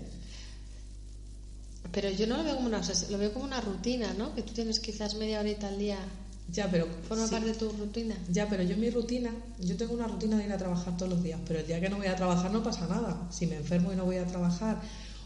Pero 1.93 2.11
yo 2.11 2.27
no 2.27 2.37
lo 2.37 2.45
veo 2.45 2.55
como 2.57 2.69
una 2.69 2.79
obsesión, 2.79 3.11
lo 3.13 3.19
veo 3.19 3.33
como 3.33 3.45
una 3.47 3.61
rutina, 3.61 4.15
¿no? 4.15 4.35
Que 4.35 4.43
tú 4.43 4.53
tienes 4.53 4.79
quizás 4.79 5.15
media 5.17 5.41
horita 5.41 5.69
al 5.69 5.79
día, 5.79 5.99
Ya, 6.53 6.71
pero... 6.71 6.87
forma 7.09 7.27
sí. 7.27 7.33
parte 7.33 7.49
de 7.49 7.55
tu 7.55 7.71
rutina. 7.71 8.17
Ya, 8.31 8.49
pero 8.49 8.63
yo 8.63 8.77
mi 8.77 8.91
rutina, 8.91 9.31
yo 9.61 9.77
tengo 9.77 9.95
una 9.95 10.07
rutina 10.07 10.37
de 10.37 10.45
ir 10.47 10.53
a 10.53 10.59
trabajar 10.59 10.97
todos 10.97 11.13
los 11.13 11.23
días, 11.23 11.41
pero 11.47 11.61
el 11.61 11.67
día 11.67 11.81
que 11.81 11.89
no 11.89 11.97
voy 11.97 12.07
a 12.07 12.17
trabajar 12.17 12.51
no 12.51 12.63
pasa 12.63 12.87
nada. 12.89 13.29
Si 13.31 13.47
me 13.47 13.57
enfermo 13.57 13.93
y 13.93 13.97
no 13.97 14.05
voy 14.05 14.17
a 14.17 14.27
trabajar, 14.27 14.81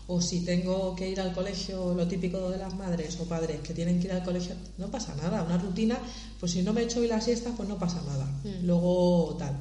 o 0.07 0.21
si 0.21 0.41
tengo 0.41 0.95
que 0.95 1.09
ir 1.09 1.21
al 1.21 1.33
colegio, 1.33 1.95
lo 1.95 2.07
típico 2.07 2.51
de 2.51 2.59
las 2.59 2.75
madres 2.75 3.19
o 3.21 3.25
padres 3.25 3.61
que 3.61 3.73
tienen 3.73 4.01
que 4.01 4.09
ir 4.09 4.13
al 4.13 4.23
colegio, 4.23 4.55
no 4.77 4.91
pasa 4.91 5.15
nada. 5.15 5.43
Una 5.43 5.59
rutina, 5.59 5.99
pues 6.41 6.53
si 6.53 6.63
no 6.63 6.73
me 6.73 6.83
echo 6.83 7.01
hoy 7.01 7.09
la 7.09 7.21
siesta, 7.21 7.53
pues 7.57 7.69
no 7.69 7.79
pasa 7.79 8.03
nada. 8.07 8.27
Mm. 8.45 8.67
Luego 8.67 9.37
tal. 9.39 9.57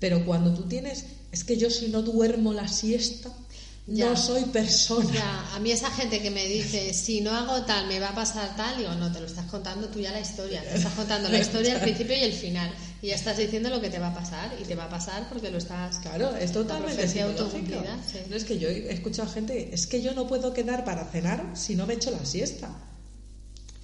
Pero 0.00 0.24
cuando 0.24 0.54
tú 0.54 0.62
tienes, 0.62 1.04
es 1.30 1.44
que 1.44 1.56
yo 1.56 1.70
si 1.70 1.88
no 1.88 2.02
duermo 2.02 2.52
la 2.52 2.68
siesta, 2.68 3.30
Ya. 3.86 4.10
no 4.10 4.16
soy 4.16 4.44
persona. 4.44 5.10
Ya, 5.12 5.54
a 5.54 5.58
mí 5.58 5.72
esa 5.72 5.90
gente 5.90 6.22
que 6.22 6.30
me 6.30 6.46
dice, 6.46 6.94
si 6.94 7.20
no 7.20 7.32
hago 7.32 7.62
tal, 7.64 7.88
me 7.88 7.98
va 7.98 8.10
a 8.10 8.14
pasar 8.14 8.54
tal, 8.56 8.78
digo, 8.78 8.94
no, 8.94 9.10
te 9.10 9.18
lo 9.18 9.26
estás 9.26 9.46
contando 9.46 9.88
tú 9.88 9.98
ya 9.98 10.12
la 10.12 10.20
historia. 10.20 10.62
Te 10.62 10.76
estás 10.76 10.92
contando 10.94 11.28
la 11.28 11.40
historia, 11.40 11.74
el 11.74 11.80
principio 11.82 12.16
y 12.16 12.20
el 12.20 12.32
final. 12.32 12.72
Y 13.02 13.08
ya 13.08 13.16
estás 13.16 13.36
diciendo 13.38 13.70
lo 13.70 13.80
que 13.80 13.90
te 13.90 13.98
va 13.98 14.08
a 14.08 14.14
pasar. 14.14 14.54
Y 14.60 14.64
te 14.64 14.76
va 14.76 14.84
a 14.84 14.88
pasar 14.88 15.28
porque 15.28 15.50
lo 15.50 15.58
estás... 15.58 15.96
Claro, 15.98 16.34
es 16.36 16.52
totalmente 16.52 17.20
autocumplida, 17.22 17.98
sí. 18.10 18.18
No 18.30 18.36
es 18.36 18.44
que 18.44 18.58
yo 18.58 18.68
he 18.68 18.92
escuchado 18.92 19.28
gente, 19.28 19.70
es 19.74 19.88
que 19.88 20.00
yo 20.00 20.14
no 20.14 20.28
puedo 20.28 20.52
quedar 20.52 20.84
para 20.84 21.04
cenar 21.06 21.50
si 21.54 21.74
no 21.74 21.84
me 21.84 21.94
echo 21.94 22.12
la 22.12 22.24
siesta. 22.24 22.70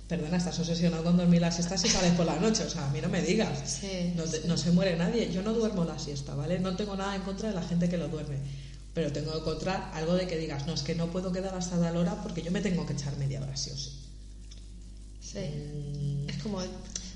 Perdona, 0.07 0.39
estás 0.39 0.59
obsesionado 0.61 1.03
con 1.05 1.17
dormir 1.19 1.41
la 1.43 1.51
siesta 1.53 1.77
si 1.77 1.89
sales 1.89 2.13
por 2.13 2.25
la 2.25 2.37
noche, 2.37 2.63
o 2.65 2.71
sea, 2.71 2.87
a 2.89 2.91
mí 2.93 3.01
no 3.03 3.11
me 3.11 3.21
digas. 3.21 3.59
Sí, 3.81 4.13
no, 4.17 4.23
te- 4.25 4.41
no 4.47 4.57
se 4.57 4.71
muere 4.71 4.97
nadie. 4.97 5.31
Yo 5.31 5.43
no 5.43 5.53
duermo 5.53 5.85
la 5.85 5.99
siesta, 5.99 6.35
¿vale? 6.35 6.59
No 6.61 6.75
tengo 6.77 6.97
nada 6.97 7.15
en 7.17 7.23
contra 7.23 7.49
de 7.51 7.55
la 7.57 7.63
gente 7.63 7.89
que 7.91 7.99
lo 7.99 8.09
duerme. 8.09 8.39
Pero 8.99 9.13
tengo 9.13 9.33
en 9.33 9.45
contra 9.45 9.93
algo 9.93 10.15
de 10.15 10.27
que 10.27 10.37
digas, 10.37 10.67
no, 10.67 10.75
es 10.75 10.83
que 10.83 10.93
no 10.93 11.07
puedo 11.07 11.31
quedar 11.31 11.55
hasta 11.55 11.79
tal 11.79 11.97
hora 11.99 12.21
porque 12.21 12.43
yo 12.43 12.51
me 12.51 12.61
tengo 12.61 12.85
que 12.85 12.95
echar 12.95 13.17
media 13.17 13.41
hora 13.41 13.57
sí 13.57 13.71
o 13.71 13.77
sí. 13.77 13.93
sí. 15.21 15.39
Mm, 15.39 16.29
Es 16.29 16.43
como... 16.43 16.61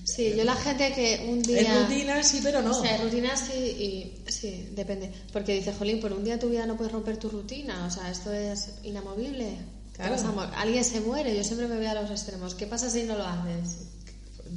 Sí, 0.05 0.33
yo 0.37 0.45
la 0.45 0.55
gente 0.55 0.93
que 0.93 1.27
un 1.29 1.43
día... 1.43 1.61
Es 1.61 1.83
rutina, 1.83 2.23
sí, 2.23 2.39
pero 2.41 2.63
no. 2.63 2.71
O 2.71 2.81
sea, 2.81 2.99
rutinas 2.99 3.41
sí, 3.41 3.59
y, 3.59 4.31
sí, 4.31 4.69
depende. 4.77 5.11
Porque 5.33 5.55
dice, 5.55 5.73
Jolín, 5.73 5.99
por 5.99 6.13
un 6.13 6.23
día 6.23 6.39
tu 6.39 6.51
vida 6.51 6.67
no 6.67 6.77
puedes 6.77 6.93
romper 6.93 7.17
tu 7.17 7.29
rutina. 7.29 7.85
O 7.87 7.91
sea, 7.91 8.09
esto 8.09 8.33
es 8.33 8.75
inamovible. 8.85 9.57
Claro. 9.95 10.15
Alguien 10.55 10.85
se 10.85 11.01
muere, 11.01 11.37
yo 11.37 11.43
siempre 11.43 11.67
me 11.67 11.79
voy 11.79 11.87
a 11.87 12.01
los 12.01 12.13
extremos. 12.13 12.55
¿Qué 12.55 12.69
pasa 12.69 12.91
si 12.91 13.03
no 13.03 13.19
lo 13.19 13.27
haces? 13.27 13.79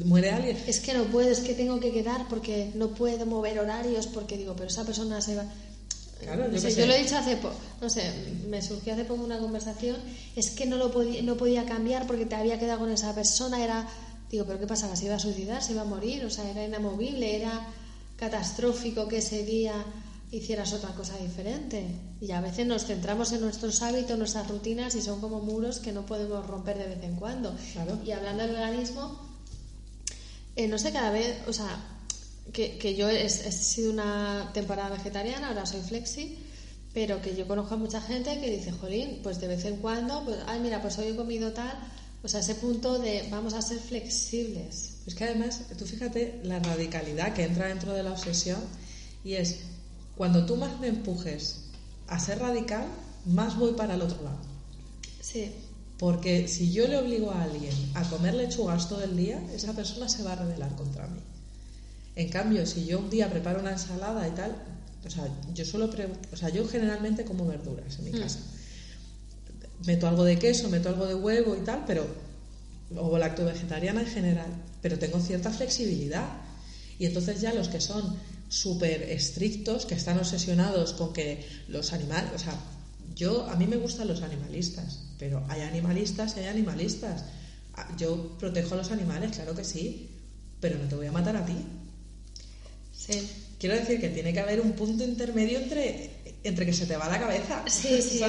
Muere 0.04 0.30
alguien. 0.30 0.58
Es 0.68 0.80
que 0.80 0.94
no 0.94 1.06
puedo, 1.06 1.30
es 1.30 1.40
que 1.40 1.56
tengo 1.56 1.80
que 1.80 1.92
quedar 1.92 2.28
porque 2.28 2.72
no 2.76 2.90
puedo 2.90 3.26
mover 3.26 3.58
horarios, 3.60 4.06
porque 4.06 4.38
digo, 4.38 4.56
pero 4.56 4.68
esa 4.68 4.86
persona 4.86 5.22
se 5.22 5.38
va. 5.38 5.46
Claro, 6.26 6.48
No 6.48 6.54
yo 6.54 6.60
sé, 6.60 6.76
yo 6.76 6.86
lo 6.86 6.94
he 6.94 7.04
dicho 7.04 7.18
hace 7.18 7.38
poco, 7.38 7.56
no 7.82 7.90
sé, 7.90 8.12
me 8.50 8.62
surgió 8.62 8.94
hace 8.94 9.06
poco 9.06 9.24
una 9.24 9.40
conversación, 9.40 9.98
es 10.36 10.50
que 10.52 10.66
no 10.66 10.76
lo 10.78 10.92
podía, 10.92 11.22
no 11.22 11.38
podía 11.38 11.66
cambiar 11.66 12.08
porque 12.08 12.26
te 12.26 12.36
había 12.36 12.60
quedado 12.60 12.80
con 12.80 12.92
esa 12.92 13.14
persona, 13.14 13.64
era, 13.64 13.88
digo, 14.30 14.46
pero 14.46 14.60
¿qué 14.60 14.68
pasaba? 14.68 14.96
¿Se 14.96 15.06
iba 15.06 15.16
a 15.16 15.20
suicidar? 15.20 15.64
¿Se 15.64 15.74
iba 15.74 15.84
a 15.84 15.86
morir? 15.86 16.26
O 16.26 16.30
sea, 16.30 16.50
era 16.50 16.66
inamovible, 16.66 17.36
era 17.36 17.68
catastrófico 18.18 19.08
que 19.08 19.18
ese 19.18 19.46
día 19.46 19.74
hicieras 20.32 20.74
otra 20.74 20.90
cosa 20.92 21.18
diferente. 21.18 21.86
Y 22.22 22.32
a 22.32 22.42
veces 22.42 22.66
nos 22.66 22.86
centramos 22.86 23.32
en 23.32 23.42
nuestros 23.42 23.82
hábitos, 23.82 24.18
nuestras 24.18 24.48
rutinas 24.48 24.96
y 24.96 25.02
son 25.02 25.22
como 25.22 25.40
muros 25.40 25.80
que 25.80 25.92
no 25.92 26.06
podemos 26.06 26.46
romper 26.48 26.78
de 26.78 26.88
vez 26.88 27.04
en 27.04 27.16
cuando. 27.16 27.56
Claro. 27.74 28.00
Y 28.06 28.12
hablando 28.12 28.44
del 28.44 28.54
veganismo, 28.54 29.20
eh, 30.56 30.68
no 30.68 30.78
sé, 30.78 30.92
cada 30.92 31.12
vez, 31.12 31.38
o 31.48 31.54
sea, 31.54 31.95
que, 32.54 32.78
que 32.78 32.96
yo 32.96 33.10
he, 33.10 33.26
he 33.26 33.30
sido 33.30 33.92
una 33.92 34.52
temporada 34.54 34.90
vegetariana, 34.90 35.50
ahora 35.50 35.66
soy 35.66 35.82
flexi, 35.82 36.38
pero 36.94 37.22
que 37.22 37.36
yo 37.36 37.48
conozco 37.48 37.74
a 37.74 37.78
mucha 37.78 38.00
gente 38.02 38.40
que 38.40 38.50
dice, 38.50 38.72
jolín, 38.72 39.20
pues 39.22 39.42
de 39.42 39.48
vez 39.48 39.66
en 39.66 39.78
cuando, 39.78 40.24
pues, 40.24 40.38
ay, 40.48 40.60
mira, 40.62 40.82
pues 40.82 40.98
hoy 40.98 41.08
he 41.08 41.16
comido 41.16 41.52
tal, 41.52 41.78
o 42.24 42.28
sea, 42.28 42.40
ese 42.40 42.56
punto 42.56 42.98
de 43.00 43.28
vamos 43.30 43.54
a 43.54 43.62
ser 43.62 43.80
flexibles. 43.80 44.98
Es 45.06 45.14
que 45.14 45.26
además, 45.26 45.62
tú 45.78 45.86
fíjate 45.86 46.40
la 46.44 46.60
radicalidad 46.60 47.34
que 47.34 47.44
entra 47.44 47.68
dentro 47.68 47.94
de 47.94 48.02
la 48.02 48.12
obsesión 48.12 48.60
y 49.24 49.34
es 49.34 49.60
cuando 50.16 50.46
tú 50.46 50.56
más 50.56 50.80
me 50.80 50.88
empujes 50.88 51.66
a 52.08 52.18
ser 52.18 52.40
radical, 52.40 52.88
más 53.26 53.58
voy 53.58 53.74
para 53.74 53.96
el 53.96 54.02
otro 54.02 54.24
lado. 54.24 54.40
Sí, 55.22 55.52
Porque 56.00 56.48
si 56.48 56.72
yo 56.72 56.88
le 56.88 56.98
obligo 56.98 57.32
a 57.32 57.44
alguien 57.44 57.74
a 57.94 58.10
comer 58.10 58.36
lechugas 58.36 58.88
todo 58.88 59.04
el 59.04 59.18
día, 59.18 59.42
esa 59.54 59.74
persona 59.74 60.08
se 60.08 60.24
va 60.24 60.34
a 60.34 60.36
rebelar 60.36 60.76
contra 60.76 61.08
mí. 61.08 61.20
En 62.16 62.30
cambio, 62.30 62.66
si 62.66 62.86
yo 62.86 63.00
un 63.00 63.10
día 63.10 63.30
preparo 63.30 63.60
una 63.60 63.72
ensalada 63.72 64.28
y 64.28 64.32
tal, 64.32 64.56
o 65.06 65.10
sea, 65.10 65.28
yo 65.54 65.66
suelo, 65.66 65.90
pre- 65.90 66.08
o 66.32 66.36
sea, 66.38 66.50
yo 66.50 66.68
generalmente 66.68 67.26
como 67.26 67.46
verduras 67.46 67.98
en 68.00 68.06
mi 68.06 68.12
Mm. 68.12 68.20
casa. 68.22 68.40
Meto 69.86 70.08
algo 70.08 70.24
de 70.24 70.40
queso, 70.40 70.70
meto 70.70 70.90
algo 70.90 71.06
de 71.06 71.16
huevo 71.16 71.56
y 71.56 71.60
tal, 71.64 71.84
pero 71.86 72.06
o 72.96 73.18
lacto 73.18 73.46
vegetariana 73.46 74.02
en 74.02 74.08
general, 74.08 74.48
pero 74.82 74.98
tengo 74.98 75.20
cierta 75.20 75.52
flexibilidad. 75.52 76.28
Y 76.98 77.06
entonces 77.06 77.42
ya 77.42 77.54
los 77.54 77.68
que 77.68 77.82
son 77.82 78.16
súper 78.48 79.04
estrictos, 79.04 79.86
que 79.86 79.96
están 79.96 80.18
obsesionados 80.18 80.94
con 80.94 81.12
que 81.12 81.46
los 81.68 81.92
animales, 81.94 82.32
o 82.34 82.40
sea, 82.40 82.54
yo 83.16 83.46
a 83.50 83.56
mí 83.58 83.68
me 83.68 83.76
gustan 83.78 84.08
los 84.08 84.22
animalistas, 84.22 85.00
pero 85.20 85.44
hay 85.50 85.62
animalistas 85.62 86.36
y 86.38 86.40
hay 86.42 86.48
animalistas. 86.48 87.26
Ah, 87.76 87.94
Yo 87.98 88.38
protejo 88.40 88.76
a 88.76 88.78
los 88.78 88.92
animales, 88.92 89.32
claro 89.36 89.54
que 89.56 89.66
sí, 89.66 90.10
pero 90.62 90.78
no 90.78 90.86
te 90.88 90.96
voy 90.96 91.08
a 91.08 91.12
matar 91.12 91.36
a 91.36 91.46
ti. 91.46 91.56
Sí. 93.08 93.30
Quiero 93.60 93.76
decir 93.76 94.00
que 94.02 94.10
tiene 94.10 94.34
que 94.34 94.40
haber 94.42 94.60
un 94.62 94.74
punto 94.74 95.04
intermedio 95.04 95.60
entre, 95.60 96.12
entre 96.44 96.66
que 96.66 96.74
se 96.74 96.86
te 96.86 96.98
va 96.98 97.08
la 97.10 97.20
cabeza. 97.20 97.64
Sí, 97.68 98.02
sí, 98.02 98.22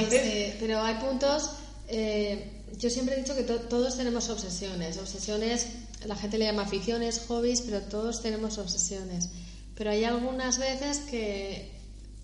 pero 0.60 0.80
hay 0.82 0.94
puntos. 0.96 1.50
eh, 1.88 2.52
yo 2.78 2.90
siempre 2.90 3.14
he 3.16 3.18
dicho 3.20 3.34
que 3.34 3.42
to- 3.42 3.60
todos 3.60 3.96
tenemos 3.96 4.28
obsesiones. 4.28 4.96
Obsesiones, 4.98 5.66
la 6.04 6.14
gente 6.16 6.38
le 6.38 6.44
llama 6.46 6.62
aficiones, 6.62 7.22
hobbies, 7.28 7.60
pero 7.62 7.80
todos 7.82 8.22
tenemos 8.22 8.58
obsesiones. 8.58 9.28
Pero 9.76 9.90
hay 9.90 10.04
algunas 10.04 10.58
veces 10.58 10.98
que, 11.10 11.70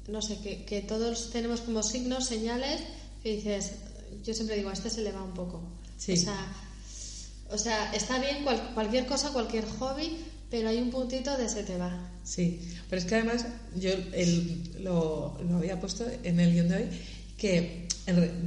no 0.09 0.23
sé, 0.23 0.39
que, 0.39 0.65
que 0.65 0.81
todos 0.81 1.31
tenemos 1.31 1.61
como 1.61 1.83
signos, 1.83 2.27
señales, 2.27 2.81
que 3.23 3.37
dices, 3.37 3.73
yo 4.25 4.33
siempre 4.35 4.57
digo, 4.57 4.71
a 4.71 4.73
este 4.75 4.91
se 4.91 5.01
le 5.03 5.13
va 5.13 5.23
un 5.23 5.35
poco. 5.35 5.61
Sí. 5.99 6.13
O 6.13 6.17
sea, 6.17 6.47
o 7.51 7.59
sea, 7.59 7.93
está 7.95 8.19
bien 8.19 8.45
cual- 8.45 8.73
cualquier 8.75 9.07
cosa, 9.07 9.31
cualquier 9.31 9.65
hobby, 9.79 10.17
pero 10.53 10.69
hay 10.69 10.79
un 10.79 10.91
puntito 10.91 11.37
de 11.37 11.49
se 11.49 11.65
te 11.65 11.77
va. 11.79 11.91
Sí, 12.23 12.61
pero 12.89 13.01
es 13.01 13.07
que 13.09 13.17
además 13.17 13.45
yo 13.75 13.91
el- 14.13 14.71
lo, 14.85 15.37
lo 15.49 15.57
había 15.57 15.81
puesto 15.81 16.05
en 16.23 16.39
el 16.39 16.53
guion 16.53 16.69
de 16.69 16.77
hoy 16.77 16.85
que 17.37 17.89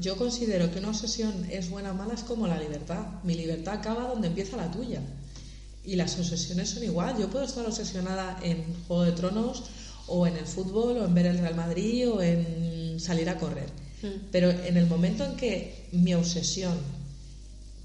yo 0.02 0.16
considero 0.16 0.72
que 0.72 0.80
una 0.80 0.90
obsesión 0.90 1.34
es 1.52 1.70
buena 1.70 1.92
o 1.92 1.96
mala 1.96 2.14
es 2.14 2.22
como 2.24 2.46
la 2.48 2.60
libertad. 2.60 3.06
Mi 3.24 3.36
libertad 3.36 3.74
acaba 3.76 4.08
donde 4.08 4.28
empieza 4.28 4.56
la 4.58 4.70
tuya. 4.72 5.02
Y 5.84 5.96
las 5.96 6.18
obsesiones 6.20 6.70
son 6.70 6.84
igual. 6.84 7.18
Yo 7.18 7.30
puedo 7.30 7.46
estar 7.46 7.66
obsesionada 7.66 8.40
en 8.44 8.64
Juego 8.88 9.04
de 9.04 9.12
Tronos 9.14 9.64
o 10.08 10.28
en 10.28 10.36
el 10.38 10.46
fútbol 10.46 10.98
o 10.98 11.06
en 11.06 11.14
ver 11.14 11.26
el 11.26 11.38
Real 11.40 11.56
Madrid 11.56 12.10
o 12.10 12.22
en 12.22 13.00
salir 13.00 13.30
a 13.30 13.38
correr. 13.38 13.70
Mm. 14.02 14.28
Pero 14.32 14.50
en 14.52 14.78
el 14.78 14.88
momento 14.88 15.24
en 15.26 15.36
que 15.36 15.88
mi 15.92 16.14
obsesión 16.14 16.74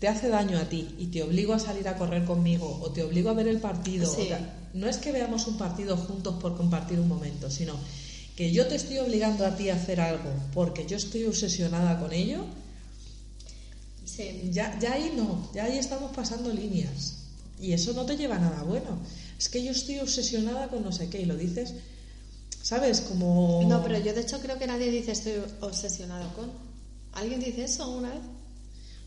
te 0.00 0.08
hace 0.08 0.28
daño 0.28 0.58
a 0.58 0.64
ti 0.64 0.94
y 0.98 1.06
te 1.06 1.22
obligo 1.22 1.52
a 1.52 1.58
salir 1.58 1.86
a 1.86 1.96
correr 1.96 2.24
conmigo 2.24 2.80
o 2.82 2.90
te 2.90 3.02
obligo 3.04 3.30
a 3.30 3.34
ver 3.34 3.46
el 3.48 3.60
partido, 3.60 4.12
Sí. 4.12 4.22
o 4.22 4.24
sea, 4.26 4.68
no 4.74 4.88
es 4.88 4.96
que 4.96 5.12
veamos 5.12 5.46
un 5.46 5.56
partido 5.58 5.96
juntos 5.96 6.36
por 6.40 6.56
compartir 6.56 6.98
un 6.98 7.06
momento, 7.08 7.50
sino 7.50 7.74
que 8.34 8.50
yo 8.50 8.66
te 8.66 8.76
estoy 8.76 8.98
obligando 8.98 9.44
a 9.46 9.54
ti 9.56 9.68
a 9.68 9.74
hacer 9.74 10.00
algo 10.00 10.30
porque 10.54 10.86
yo 10.86 10.96
estoy 10.96 11.24
obsesionada 11.26 12.00
con 12.00 12.12
ello, 12.12 12.44
Sí. 14.04 14.50
ya, 14.52 14.76
ya 14.80 14.94
ahí 14.94 15.12
no, 15.16 15.48
ya 15.54 15.64
ahí 15.64 15.78
estamos 15.78 16.14
pasando 16.14 16.52
líneas. 16.52 17.14
Y 17.60 17.72
eso 17.72 17.92
no 17.92 18.06
te 18.06 18.16
lleva 18.16 18.36
a 18.36 18.40
nada 18.40 18.62
bueno. 18.62 18.98
Es 19.38 19.48
que 19.48 19.62
yo 19.62 19.70
estoy 19.70 19.98
obsesionada 19.98 20.68
con 20.68 20.82
no 20.82 20.92
sé 20.92 21.08
qué 21.10 21.20
y 21.20 21.24
lo 21.26 21.36
dices, 21.36 21.74
¿sabes? 22.62 23.02
Como... 23.02 23.62
No, 23.68 23.82
pero 23.82 23.98
yo 23.98 24.14
de 24.14 24.22
hecho 24.22 24.40
creo 24.40 24.58
que 24.58 24.66
nadie 24.66 24.90
dice 24.90 25.12
estoy 25.12 25.34
obsesionado 25.60 26.32
con. 26.34 26.50
¿Alguien 27.12 27.40
dice 27.40 27.64
eso 27.64 27.84
alguna 27.84 28.10
vez? 28.10 28.20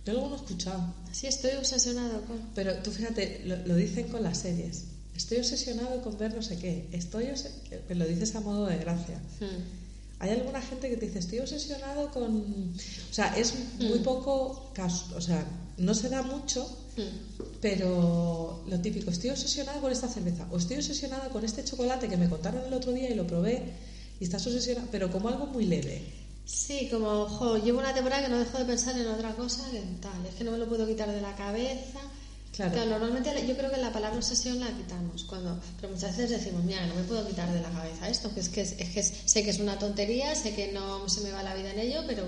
Yo 0.05 0.13
luego 0.13 0.29
no 0.29 0.35
he 0.35 0.37
escuchado. 0.37 0.93
Sí, 1.11 1.27
estoy 1.27 1.51
obsesionado 1.51 2.21
con. 2.25 2.39
Pero 2.55 2.73
tú 2.83 2.91
fíjate, 2.91 3.41
lo, 3.45 3.55
lo 3.65 3.75
dicen 3.75 4.07
con 4.09 4.23
las 4.23 4.39
series. 4.39 4.85
Estoy 5.15 5.37
obsesionado 5.37 6.01
con 6.01 6.17
ver 6.17 6.33
no 6.35 6.41
sé 6.41 6.57
qué. 6.57 6.87
Estoy 6.91 7.27
pero 7.87 7.99
lo 7.99 8.05
dices 8.07 8.35
a 8.35 8.41
modo 8.41 8.65
de 8.65 8.77
gracia. 8.77 9.17
Hmm. 9.39 9.63
Hay 10.19 10.29
alguna 10.31 10.61
gente 10.61 10.89
que 10.89 10.95
te 10.97 11.05
dice, 11.07 11.19
estoy 11.19 11.39
obsesionado 11.39 12.09
con... 12.11 12.33
O 12.37 13.13
sea, 13.13 13.37
es 13.37 13.53
muy 13.79 13.99
Mm. 13.99 14.03
poco 14.03 14.71
caso, 14.73 15.13
o 15.17 15.21
sea, 15.21 15.45
no 15.77 15.93
se 15.93 16.07
da 16.09 16.21
mucho, 16.21 16.65
Hmm. 16.95 17.51
pero 17.59 18.63
lo 18.67 18.79
típico, 18.79 19.09
estoy 19.11 19.31
obsesionada 19.31 19.81
con 19.81 19.91
esta 19.91 20.07
cerveza, 20.07 20.47
o 20.51 20.57
estoy 20.57 20.77
obsesionada 20.77 21.27
con 21.29 21.43
este 21.43 21.63
chocolate 21.65 22.07
que 22.07 22.17
me 22.17 22.29
contaron 22.29 22.63
el 22.65 22.73
otro 22.73 22.91
día 22.93 23.09
y 23.09 23.15
lo 23.15 23.25
probé, 23.27 23.63
y 24.19 24.23
estás 24.23 24.45
obsesionada, 24.47 24.87
pero 24.91 25.11
como 25.11 25.27
algo 25.27 25.47
muy 25.47 25.65
leve. 25.65 26.01
Sí, 26.45 26.89
como, 26.91 27.25
jo, 27.25 27.57
llevo 27.57 27.79
una 27.79 27.93
temporada 27.93 28.23
que 28.23 28.29
no 28.29 28.37
dejo 28.39 28.57
de 28.57 28.65
pensar 28.65 28.97
en 28.97 29.07
otra 29.07 29.33
cosa 29.33 29.69
que 29.71 29.77
en 29.77 29.97
tal. 30.01 30.25
Es 30.27 30.35
que 30.35 30.43
no 30.43 30.51
me 30.51 30.57
lo 30.57 30.67
puedo 30.67 30.85
quitar 30.87 31.09
de 31.11 31.21
la 31.21 31.35
cabeza. 31.35 31.99
Claro. 32.55 32.85
normalmente 32.85 33.31
yo 33.47 33.57
creo 33.57 33.71
que 33.71 33.77
la 33.81 33.91
palabra 33.91 34.17
obsesión 34.17 34.59
la 34.59 34.67
quitamos. 34.67 35.23
cuando 35.23 35.59
Pero 35.81 35.91
muchas 35.93 36.15
veces 36.15 36.29
decimos, 36.39 36.63
mira, 36.63 36.85
no 36.85 36.93
me 36.93 37.01
puedo 37.03 37.27
quitar 37.27 37.51
de 37.51 37.59
la 37.61 37.69
cabeza 37.71 38.07
esto, 38.09 38.31
que 38.33 38.41
es 38.41 38.49
que, 38.49 38.61
es, 38.61 38.75
es 38.77 38.89
que 38.89 39.01
sé 39.03 39.43
que 39.43 39.49
es 39.49 39.59
una 39.59 39.79
tontería, 39.79 40.35
sé 40.35 40.53
que 40.53 40.71
no 40.71 41.09
se 41.09 41.21
me 41.21 41.31
va 41.31 41.41
la 41.41 41.55
vida 41.55 41.71
en 41.71 41.79
ello, 41.79 42.01
pero 42.05 42.25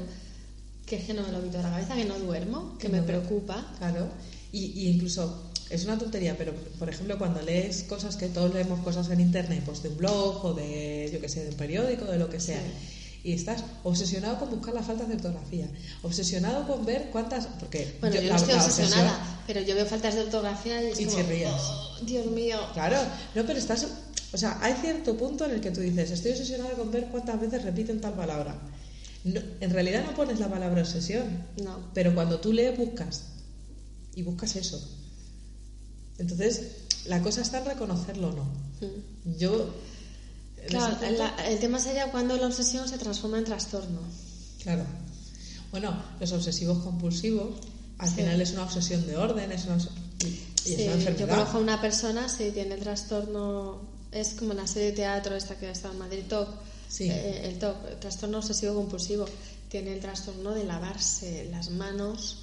que 0.87 0.95
es 0.95 1.03
que 1.05 1.13
no 1.13 1.21
me 1.21 1.31
lo 1.31 1.43
quito 1.43 1.57
de 1.57 1.63
la 1.63 1.69
cabeza, 1.69 1.95
que 1.95 2.05
no 2.05 2.17
duermo, 2.17 2.75
que 2.79 2.89
me 2.89 2.99
no- 3.01 3.05
preocupa. 3.05 3.75
Claro, 3.77 4.07
y, 4.51 4.65
y 4.81 4.87
incluso 4.87 5.51
es 5.69 5.83
una 5.85 5.97
tontería, 5.99 6.35
pero 6.37 6.53
por 6.79 6.89
ejemplo 6.89 7.19
cuando 7.19 7.41
lees 7.43 7.83
cosas 7.83 8.15
que 8.15 8.27
todos 8.29 8.51
leemos 8.53 8.79
cosas 8.79 9.07
en 9.11 9.19
internet, 9.19 9.61
pues 9.63 9.83
de 9.83 9.89
un 9.89 9.97
blog 9.97 10.43
o 10.45 10.53
de, 10.55 11.09
yo 11.13 11.19
que 11.21 11.29
sé, 11.29 11.43
de 11.43 11.49
un 11.51 11.55
periódico, 11.57 12.05
de 12.05 12.17
lo 12.17 12.29
que 12.29 12.39
sea, 12.39 12.61
y 13.25 13.33
estás 13.33 13.63
obsesionado 13.83 14.37
con 14.39 14.51
buscar 14.51 14.73
las 14.75 14.85
faltas 14.85 15.07
de 15.09 15.15
ortografía, 15.15 15.67
obsesionado 16.03 16.67
con 16.67 16.85
ver 16.85 17.09
cuántas, 17.11 17.47
porque 17.59 17.97
Bueno, 17.99 18.15
yo, 18.17 18.21
la- 18.21 18.29
no 18.29 18.35
estoy 18.35 18.53
obsesionada, 18.53 19.11
obsesión- 19.17 19.37
pero 19.47 19.61
yo 19.61 19.73
veo 19.75 19.85
faltas 19.87 20.13
de 20.13 20.21
ortografía 20.21 20.81
y 20.83 20.91
es 20.91 20.99
Y 20.99 21.05
como, 21.05 21.17
chirrías. 21.17 21.53
"Oh, 21.59 21.97
Dios 22.05 22.27
mío. 22.27 22.59
Claro, 22.73 22.97
no, 23.33 23.43
pero 23.45 23.57
estás, 23.57 23.87
o 24.31 24.37
sea, 24.37 24.59
hay 24.61 24.73
cierto 24.75 25.17
punto 25.17 25.45
en 25.45 25.51
el 25.51 25.59
que 25.61 25.71
tú 25.71 25.81
dices, 25.81 26.11
estoy 26.11 26.31
obsesionada 26.33 26.71
con 26.75 26.91
ver 26.91 27.07
cuántas 27.07 27.41
veces 27.41 27.63
repiten 27.63 27.99
tal 27.99 28.13
palabra. 28.13 28.55
No, 29.23 29.41
en 29.59 29.69
realidad 29.71 30.03
no 30.05 30.13
pones 30.13 30.39
la 30.39 30.47
palabra 30.47 30.81
obsesión, 30.83 31.45
No. 31.63 31.79
pero 31.95 32.13
cuando 32.13 32.39
tú 32.39 32.53
lees 32.53 32.77
buscas 32.77 33.23
y 34.13 34.21
buscas 34.21 34.55
eso. 34.55 34.79
Entonces, 36.19 36.61
la 37.05 37.21
cosa 37.21 37.41
está 37.41 37.57
en 37.57 37.65
reconocerlo 37.65 38.29
o 38.29 38.33
no. 38.33 38.43
Mm. 38.81 39.37
Yo... 39.39 39.73
Claro, 40.67 40.97
la- 41.17 41.35
el 41.47 41.59
tema 41.59 41.79
sería 41.79 42.11
cuando 42.11 42.35
la 42.37 42.47
obsesión 42.47 42.87
se 42.87 42.97
transforma 42.97 43.37
en 43.37 43.43
trastorno. 43.45 43.99
Claro. 44.63 44.83
Bueno, 45.71 45.95
los 46.19 46.31
obsesivos 46.31 46.79
compulsivos, 46.83 47.49
al 47.97 48.09
Sí. 48.09 48.15
final 48.15 48.41
es 48.41 48.51
una 48.51 48.63
obsesión 48.63 49.05
de 49.05 49.17
orden, 49.17 49.51
es 49.51 49.65
una, 49.65 49.77
y 49.77 49.79
es 49.79 50.61
Sí, 50.63 50.73
una 50.75 50.83
yo 50.85 50.91
enfermedad. 50.93 51.29
conozco 51.29 51.57
a 51.57 51.61
una 51.61 51.81
persona, 51.81 52.29
si 52.29 52.51
tiene 52.51 52.77
trastorno, 52.77 53.81
es 54.11 54.29
como 54.29 54.51
una 54.51 54.65
serie 54.67 54.89
de 54.91 54.95
teatro 54.95 55.35
esta 55.35 55.55
que 55.57 55.69
está 55.69 55.91
en 55.91 55.99
Madrid, 55.99 56.23
TOC, 56.29 56.47
Sí. 56.89 57.09
eh, 57.09 57.41
el 57.49 57.59
TOC, 57.59 57.75
el 57.91 57.99
trastorno 57.99 58.37
obsesivo 58.39 58.73
compulsivo, 58.75 59.25
tiene 59.69 59.93
el 59.93 59.99
trastorno 59.99 60.51
de 60.51 60.63
lavarse 60.63 61.47
las 61.51 61.69
manos, 61.69 62.37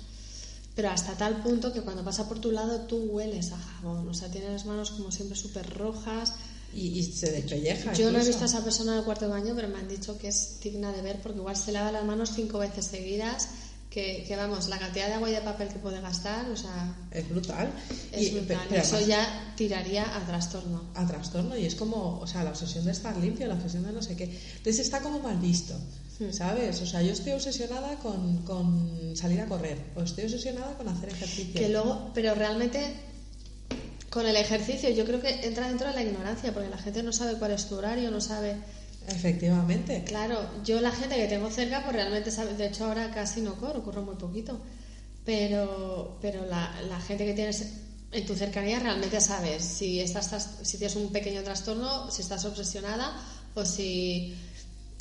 pero 0.76 0.90
hasta 0.90 1.14
tal 1.16 1.42
punto 1.42 1.72
que 1.72 1.80
cuando 1.80 2.04
pasa 2.04 2.28
por 2.28 2.38
tu 2.38 2.50
lado 2.50 2.80
tú 2.82 2.96
hueles 2.98 3.52
a 3.52 3.58
jabón, 3.58 4.08
o 4.08 4.14
sea, 4.14 4.30
tiene 4.30 4.48
las 4.50 4.66
manos 4.66 4.90
como 4.90 5.10
siempre 5.10 5.36
súper 5.36 5.68
rojas. 5.70 6.34
Y, 6.74 6.98
y 6.98 7.02
se 7.12 7.30
despelleja. 7.30 7.92
Yo 7.92 8.04
no 8.10 8.18
he 8.18 8.20
incluso. 8.22 8.28
visto 8.28 8.42
a 8.44 8.46
esa 8.46 8.64
persona 8.64 8.92
en 8.92 8.98
el 9.00 9.04
cuarto 9.04 9.26
de 9.26 9.30
baño, 9.32 9.52
pero 9.54 9.68
me 9.68 9.78
han 9.78 9.88
dicho 9.88 10.16
que 10.18 10.28
es 10.28 10.58
digna 10.62 10.90
de 10.92 11.02
ver 11.02 11.20
porque 11.22 11.38
igual 11.38 11.56
se 11.56 11.72
lava 11.72 11.92
las 11.92 12.04
manos 12.04 12.32
cinco 12.34 12.58
veces 12.58 12.86
seguidas, 12.86 13.48
que, 13.90 14.24
que 14.26 14.36
vamos, 14.36 14.68
la 14.68 14.78
cantidad 14.78 15.06
de 15.08 15.12
agua 15.14 15.28
y 15.28 15.34
de 15.34 15.42
papel 15.42 15.68
que 15.68 15.78
puede 15.78 16.00
gastar, 16.00 16.48
o 16.50 16.56
sea, 16.56 16.96
Es 17.10 17.28
brutal. 17.28 17.70
es 18.10 18.22
Y- 18.22 18.30
brutal. 18.30 18.64
pero 18.70 18.80
Eso 18.80 18.96
además- 18.96 19.06
ya 19.08 19.54
tiraría 19.54 20.16
a 20.16 20.24
trastorno. 20.26 20.84
a 20.94 21.06
trastorno 21.06 21.58
y 21.58 21.66
es 21.66 21.74
como, 21.74 22.18
o 22.18 22.26
sea, 22.26 22.42
la 22.42 22.50
obsesión 22.50 22.86
de 22.86 22.92
estar 22.92 23.14
limpio, 23.18 23.46
la 23.46 23.54
obsesión 23.54 23.82
de 23.84 23.92
no 23.92 24.00
sé 24.00 24.16
qué. 24.16 24.24
Entonces 24.56 24.78
está 24.78 25.00
como 25.00 25.18
mal 25.20 25.36
visto, 25.36 25.74
Hmm. 26.18 26.32
¿sabes? 26.32 26.80
O 26.80 26.86
sea, 26.86 27.02
yo 27.02 27.12
estoy 27.12 27.32
obsesionada 27.32 27.96
con, 27.96 28.38
con 28.44 29.14
salir 29.14 29.40
a 29.42 29.46
correr 29.46 29.76
o 29.94 30.00
estoy 30.02 30.24
obsesionada 30.24 30.74
con 30.78 30.88
hacer 30.88 31.10
ejercicio. 31.10 31.52
Que 31.60 31.68
luego, 31.68 32.12
pero 32.14 32.34
realmente 32.34 32.94
con 34.12 34.26
el 34.26 34.36
ejercicio 34.36 34.90
yo 34.90 35.06
creo 35.06 35.22
que 35.22 35.46
entra 35.46 35.68
dentro 35.68 35.88
de 35.88 35.94
la 35.94 36.02
ignorancia, 36.02 36.52
porque 36.52 36.68
la 36.68 36.76
gente 36.76 37.02
no 37.02 37.12
sabe 37.12 37.38
cuál 37.38 37.52
es 37.52 37.66
tu 37.66 37.76
horario, 37.76 38.10
no 38.10 38.20
sabe. 38.20 38.56
Efectivamente. 39.08 40.04
Claro, 40.04 40.38
yo 40.64 40.80
la 40.80 40.92
gente 40.92 41.16
que 41.16 41.26
tengo 41.26 41.50
cerca, 41.50 41.82
pues 41.82 41.96
realmente 41.96 42.30
sabe, 42.30 42.52
de 42.54 42.66
hecho 42.66 42.84
ahora 42.84 43.10
casi 43.10 43.40
no 43.40 43.54
corro, 43.54 43.82
corro 43.82 44.02
muy 44.02 44.16
poquito, 44.16 44.60
pero, 45.24 46.18
pero 46.20 46.44
la, 46.44 46.82
la 46.88 47.00
gente 47.00 47.24
que 47.24 47.32
tienes 47.32 47.64
en 48.12 48.26
tu 48.26 48.34
cercanía 48.34 48.78
realmente 48.78 49.18
sabes 49.18 49.64
si, 49.64 49.98
estás, 49.98 50.58
si 50.62 50.76
tienes 50.76 50.94
un 50.96 51.10
pequeño 51.10 51.42
trastorno, 51.42 52.10
si 52.10 52.20
estás 52.20 52.44
obsesionada 52.44 53.16
o 53.54 53.64
si, 53.64 54.36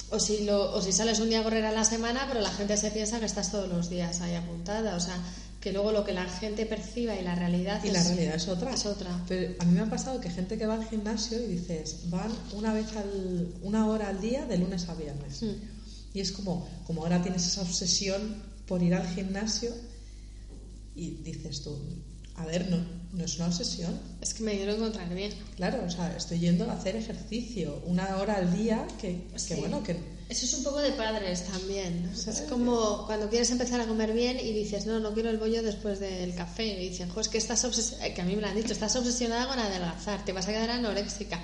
o, 0.09 0.19
si 0.19 0.45
lo, 0.45 0.73
o 0.73 0.81
si 0.81 0.93
sales 0.93 1.19
un 1.19 1.29
día 1.29 1.41
a 1.41 1.43
correr 1.43 1.65
a 1.65 1.73
la 1.73 1.83
semana, 1.83 2.25
pero 2.29 2.39
la 2.39 2.51
gente 2.51 2.77
se 2.77 2.91
piensa 2.91 3.19
que 3.19 3.25
estás 3.25 3.51
todos 3.51 3.67
los 3.67 3.89
días 3.89 4.21
ahí 4.21 4.35
apuntada. 4.35 4.95
O 4.95 5.01
sea, 5.01 5.17
que 5.61 5.71
luego 5.71 5.91
lo 5.91 6.03
que 6.03 6.13
la 6.13 6.25
gente 6.25 6.65
perciba 6.65 7.15
y 7.15 7.23
la 7.23 7.35
realidad 7.35 7.79
Y 7.83 7.87
es, 7.89 7.93
la 7.93 8.03
realidad 8.03 8.35
es 8.35 8.47
otra. 8.47 8.73
es 8.73 8.85
otra. 8.85 9.23
Pero 9.27 9.53
a 9.59 9.65
mí 9.65 9.73
me 9.73 9.81
ha 9.81 9.89
pasado 9.89 10.19
que 10.19 10.29
gente 10.29 10.57
que 10.57 10.65
va 10.65 10.73
al 10.73 10.85
gimnasio 10.85 11.39
y 11.39 11.47
dices, 11.47 12.09
van 12.09 12.31
una 12.53 12.73
vez 12.73 12.87
al, 12.95 13.53
una 13.61 13.87
hora 13.87 14.09
al 14.09 14.19
día 14.19 14.45
de 14.45 14.57
lunes 14.57 14.89
a 14.89 14.95
viernes. 14.95 15.43
Mm. 15.43 15.51
Y 16.13 16.19
es 16.19 16.31
como, 16.31 16.67
como 16.85 17.03
ahora 17.03 17.21
tienes 17.21 17.45
esa 17.45 17.61
obsesión 17.61 18.41
por 18.67 18.81
ir 18.81 18.95
al 18.95 19.07
gimnasio 19.07 19.71
y 20.95 21.11
dices 21.23 21.61
tú, 21.61 21.77
a 22.35 22.45
ver, 22.45 22.69
no, 22.69 22.77
no 23.13 23.23
es 23.23 23.35
una 23.37 23.47
obsesión. 23.47 23.97
Es 24.19 24.33
que 24.33 24.43
me 24.43 24.55
quiero 24.55 24.73
encontrar 24.73 25.13
bien. 25.13 25.31
Claro, 25.57 25.83
o 25.85 25.89
sea, 25.89 26.15
estoy 26.17 26.39
yendo 26.39 26.69
a 26.69 26.73
hacer 26.73 26.95
ejercicio 26.95 27.81
una 27.85 28.17
hora 28.17 28.35
al 28.37 28.55
día 28.57 28.87
que, 28.99 29.27
que 29.31 29.39
Sí. 29.39 29.55
bueno, 29.55 29.83
que 29.83 29.95
Eso 30.31 30.45
es 30.45 30.53
un 30.53 30.63
poco 30.63 30.79
de 30.79 30.91
padres 30.93 31.43
también. 31.45 32.09
O 32.13 32.15
sea, 32.15 32.31
es 32.31 32.41
como 32.50 33.05
cuando 33.05 33.29
quieres 33.29 33.51
empezar 33.51 33.81
a 33.81 33.85
comer 33.85 34.13
bien 34.13 34.39
y 34.39 34.53
dices, 34.53 34.85
no, 34.85 35.00
no 35.00 35.13
quiero 35.13 35.29
el 35.29 35.38
bollo 35.38 35.61
después 35.61 36.00
del 36.00 36.33
café. 36.33 36.65
Y 36.81 36.89
dicen, 36.89 37.09
jo, 37.09 37.19
es 37.19 37.27
que 37.27 37.38
estás 37.38 37.63
obsesionada, 37.65 38.13
que 38.13 38.21
a 38.21 38.25
mí 38.25 38.35
me 38.35 38.41
lo 38.41 38.47
han 38.47 38.55
dicho, 38.55 38.71
estás 38.71 38.95
obsesionada 38.95 39.47
con 39.47 39.59
adelgazar, 39.59 40.24
te 40.24 40.31
vas 40.31 40.48
a 40.48 40.51
quedar 40.53 40.70
anoréxica. 40.70 41.37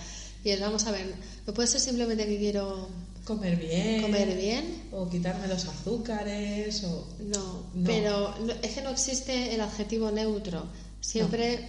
Y 0.43 0.51
es, 0.51 0.61
vamos 0.61 0.85
a 0.87 0.91
ver, 0.91 1.05
no 1.45 1.53
puede 1.53 1.67
ser 1.67 1.81
simplemente 1.81 2.25
que 2.25 2.37
quiero 2.37 2.87
comer 3.25 3.57
bien. 3.57 4.01
comer 4.03 4.37
bien. 4.37 4.83
O 4.93 5.09
quitarme 5.09 5.47
los 5.49 5.65
azúcares 5.65 6.81
o... 6.85 7.07
No, 7.19 7.65
No. 7.73 7.83
pero 7.85 8.33
no- 8.39 8.53
es 8.61 8.71
que 8.73 8.81
no 8.81 8.89
existe 8.91 9.53
el 9.53 9.59
adjetivo 9.61 10.11
neutro. 10.11 10.65
Siempre, 11.01 11.59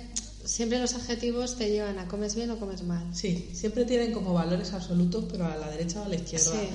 siempre 0.45 0.79
los 0.79 0.95
adjetivos 0.95 1.57
te 1.57 1.69
llevan 1.69 1.99
a 1.99 2.07
comes 2.07 2.37
bien 2.37 2.51
o 2.53 2.59
comes 2.61 2.83
mal. 2.83 3.05
Sí, 3.15 3.51
siempre 3.55 3.85
tienen 3.85 4.13
como 4.13 4.33
valores 4.35 4.73
absolutos, 4.73 5.25
pero 5.31 5.47
a 5.47 5.57
la 5.57 5.69
derecha 5.69 6.01
o 6.01 6.05
a 6.05 6.09
la 6.09 6.15
izquierda. 6.15 6.53
Sí. 6.53 6.69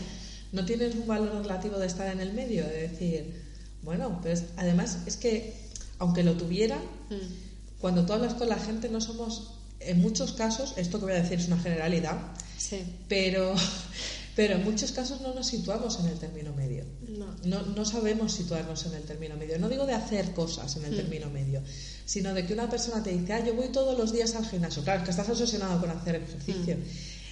No 0.53 0.63
tienen 0.65 0.97
un 0.97 1.07
valor 1.07 1.41
relativo 1.41 1.77
de 1.79 1.87
estar 1.87 2.07
en 2.11 2.19
el 2.21 2.31
medio, 2.33 2.63
de 2.65 2.87
decir, 2.87 3.41
bueno, 3.81 4.19
pues 4.21 4.43
además 4.55 4.99
es 5.05 5.17
que, 5.17 5.53
aunque 5.99 6.23
lo 6.23 6.33
tuvieran, 6.35 6.79
Mm, 7.09 7.79
cuando 7.81 8.05
tú 8.05 8.13
hablas 8.13 8.33
con 8.35 8.47
la 8.47 8.55
gente 8.57 8.87
no 8.87 9.01
somos, 9.01 9.55
en 9.81 9.99
muchos 9.99 10.31
casos, 10.31 10.73
esto 10.77 10.99
que 10.99 11.05
voy 11.05 11.13
a 11.15 11.21
decir 11.21 11.39
es 11.39 11.47
una 11.47 11.59
generalidad, 11.59 12.17
Sí, 12.57 12.81
pero, 13.09 13.53
pero 14.37 14.55
en 14.55 14.63
muchos 14.63 14.91
casos 14.93 15.19
no 15.21 15.33
nos 15.33 15.47
situamos 15.47 15.99
en 15.99 16.05
el 16.07 16.17
término 16.17 16.53
medio. 16.53 16.85
no. 17.09 17.33
No, 17.45 17.61
no 17.63 17.83
sabemos 17.85 18.31
situarnos 18.33 18.85
en 18.85 18.93
el 18.93 19.03
término 19.03 19.35
medio. 19.35 19.59
No 19.59 19.67
digo 19.69 19.85
de 19.85 19.93
hacer 19.93 20.31
cosas 20.33 20.75
en 20.77 20.85
el 20.85 20.93
Mm. 20.93 20.95
término 20.95 21.29
medio, 21.29 21.61
sino 22.05 22.33
de 22.33 22.45
que 22.45 22.53
una 22.53 22.69
persona 22.69 23.03
te 23.03 23.11
dice, 23.11 23.33
ah, 23.33 23.43
yo 23.45 23.53
voy 23.53 23.67
todos 23.69 23.97
los 23.97 24.13
días 24.13 24.33
al 24.35 24.45
gimnasio. 24.47 24.81
Claro, 24.83 24.99
es 24.99 25.05
que 25.05 25.11
estás 25.11 25.27
obsesionado 25.29 25.79
con 25.81 25.89
hacer 25.89 26.15
ejercicio. 26.15 26.77
Mm. 26.77 26.81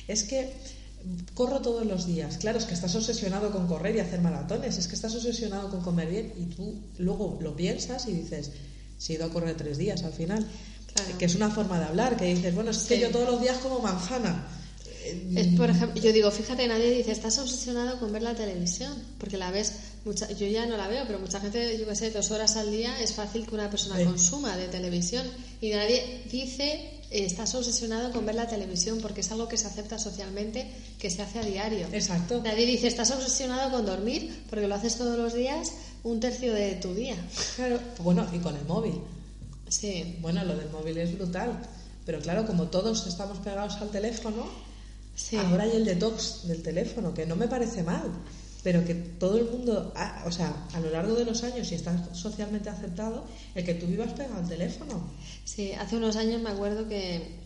Es 0.09 0.23
que 0.23 0.51
corro 1.33 1.61
todos 1.61 1.85
los 1.85 2.05
días. 2.07 2.37
Claro, 2.37 2.57
es 2.59 2.65
que 2.65 2.73
estás 2.73 2.95
obsesionado 2.95 3.51
con 3.51 3.67
correr 3.67 3.95
y 3.95 3.99
hacer 3.99 4.21
maratones. 4.21 4.77
Es 4.77 4.87
que 4.87 4.95
estás 4.95 5.15
obsesionado 5.15 5.69
con 5.69 5.81
comer 5.81 6.09
bien 6.09 6.33
y 6.37 6.45
tú 6.45 6.75
luego 6.97 7.37
lo 7.41 7.55
piensas 7.55 8.07
y 8.07 8.13
dices, 8.13 8.51
si 8.97 9.13
he 9.13 9.15
ido 9.15 9.25
a 9.25 9.29
correr 9.29 9.55
tres 9.57 9.77
días 9.77 10.03
al 10.03 10.13
final. 10.13 10.45
Claro. 10.93 11.17
Que 11.17 11.25
es 11.25 11.35
una 11.35 11.49
forma 11.49 11.79
de 11.79 11.85
hablar, 11.85 12.17
que 12.17 12.25
dices, 12.25 12.53
bueno, 12.53 12.71
es 12.71 12.79
que 12.79 12.99
yo 12.99 13.09
todos 13.11 13.29
los 13.29 13.41
días 13.41 13.57
como 13.59 13.79
manzana. 13.79 14.45
Eh, 15.05 15.33
Es, 15.35 15.47
por 15.57 15.69
ejemplo, 15.69 15.99
yo 16.01 16.11
digo, 16.11 16.29
fíjate, 16.29 16.67
nadie 16.67 16.91
dice, 16.91 17.11
estás 17.11 17.39
obsesionado 17.39 17.97
con 17.99 18.11
ver 18.11 18.21
la 18.21 18.35
televisión, 18.35 18.93
porque 19.17 19.37
la 19.37 19.49
ves, 19.51 19.73
mucha, 20.05 20.29
yo 20.31 20.45
ya 20.47 20.65
no 20.65 20.75
la 20.77 20.87
veo, 20.89 21.05
pero 21.07 21.17
mucha 21.19 21.39
gente, 21.39 21.77
yo 21.79 21.87
qué 21.87 21.95
sé, 21.95 22.11
dos 22.11 22.29
horas 22.31 22.55
al 22.57 22.69
día 22.71 22.99
es 23.01 23.13
fácil 23.13 23.47
que 23.47 23.55
una 23.55 23.69
persona 23.69 23.97
Sí. 23.97 24.03
consuma 24.03 24.55
de 24.57 24.67
televisión 24.67 25.25
y 25.61 25.69
nadie 25.71 26.23
dice, 26.29 26.65
eh, 26.73 27.00
estás 27.11 27.53
obsesionado 27.55 28.11
con 28.11 28.25
ver 28.25 28.35
la 28.35 28.47
televisión 28.47 28.99
porque 29.01 29.21
es 29.21 29.31
algo 29.31 29.47
que 29.47 29.57
se 29.57 29.67
acepta 29.67 29.99
socialmente, 29.99 30.71
que 30.97 31.09
se 31.09 31.21
hace 31.21 31.39
a 31.39 31.43
diario. 31.43 31.87
Exacto. 31.91 32.41
Nadie 32.43 32.65
dice, 32.65 32.87
estás 32.87 33.11
obsesionado 33.11 33.69
con 33.71 33.85
dormir 33.85 34.43
porque 34.49 34.67
lo 34.67 34.75
haces 34.75 34.97
todos 34.97 35.17
los 35.17 35.33
días 35.33 35.73
un 36.03 36.19
tercio 36.19 36.53
de 36.53 36.75
tu 36.75 36.93
día. 36.93 37.15
Claro, 37.55 37.79
bueno, 37.99 38.25
y 38.33 38.39
con 38.39 38.55
el 38.55 38.65
móvil. 38.65 38.95
Sí, 39.67 40.17
Bueno, 40.21 40.43
lo 40.43 40.55
del 40.55 40.69
móvil 40.69 40.97
es 40.97 41.17
brutal. 41.17 41.61
Pero 42.05 42.19
claro, 42.19 42.45
como 42.47 42.67
todos 42.67 43.05
estamos 43.05 43.37
pegados 43.39 43.75
al 43.75 43.89
teléfono, 43.89 44.45
sí. 45.15 45.37
ahora 45.37 45.63
hay 45.63 45.75
el 45.75 45.85
detox 45.85 46.47
del 46.47 46.63
teléfono, 46.63 47.13
que 47.13 47.25
no 47.25 47.35
me 47.35 47.47
parece 47.47 47.83
mal. 47.83 48.11
Pero 48.63 48.85
que 48.85 48.93
todo 48.93 49.37
el 49.39 49.45
mundo, 49.45 49.91
o 50.25 50.31
sea, 50.31 50.53
a 50.73 50.79
lo 50.79 50.91
largo 50.91 51.15
de 51.15 51.25
los 51.25 51.43
años, 51.43 51.71
y 51.71 51.75
está 51.75 52.13
socialmente 52.13 52.69
aceptado, 52.69 53.25
el 53.55 53.65
que 53.65 53.73
tú 53.73 53.87
vivas 53.87 54.13
pegado 54.13 54.35
al 54.39 54.47
teléfono. 54.47 55.09
Sí, 55.45 55.71
hace 55.73 55.95
unos 55.97 56.15
años 56.15 56.41
me 56.41 56.51
acuerdo 56.51 56.87
que, 56.87 57.39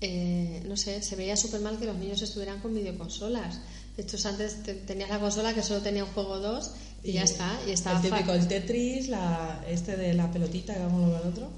eh, 0.00 0.62
no 0.66 0.76
sé, 0.76 1.02
se 1.02 1.16
veía 1.16 1.36
súper 1.36 1.60
mal 1.60 1.78
que 1.78 1.86
los 1.86 1.96
niños 1.96 2.22
estuvieran 2.22 2.60
con 2.60 2.72
videoconsolas. 2.74 3.58
De 3.96 4.02
hecho, 4.04 4.16
antes 4.28 4.62
te- 4.62 4.74
tenías 4.74 5.10
la 5.10 5.18
consola 5.18 5.52
que 5.54 5.62
solo 5.62 5.80
tenía 5.80 6.04
un 6.04 6.10
juego 6.12 6.30
o 6.34 6.38
dos 6.38 6.70
y, 7.02 7.12
ya 7.14 7.24
está. 7.24 7.58
Y 7.66 7.72
estaba, 7.72 8.00
el 8.00 8.08
típico, 8.10 8.32
el 8.32 8.46
Tetris, 8.46 9.08
la, 9.08 9.64
este 9.68 9.96
de 9.96 10.14
la 10.14 10.30
pelotita, 10.32 10.74
que 10.74 10.80
vamos 10.80 11.14
al 11.20 11.28
otro. 11.28 11.50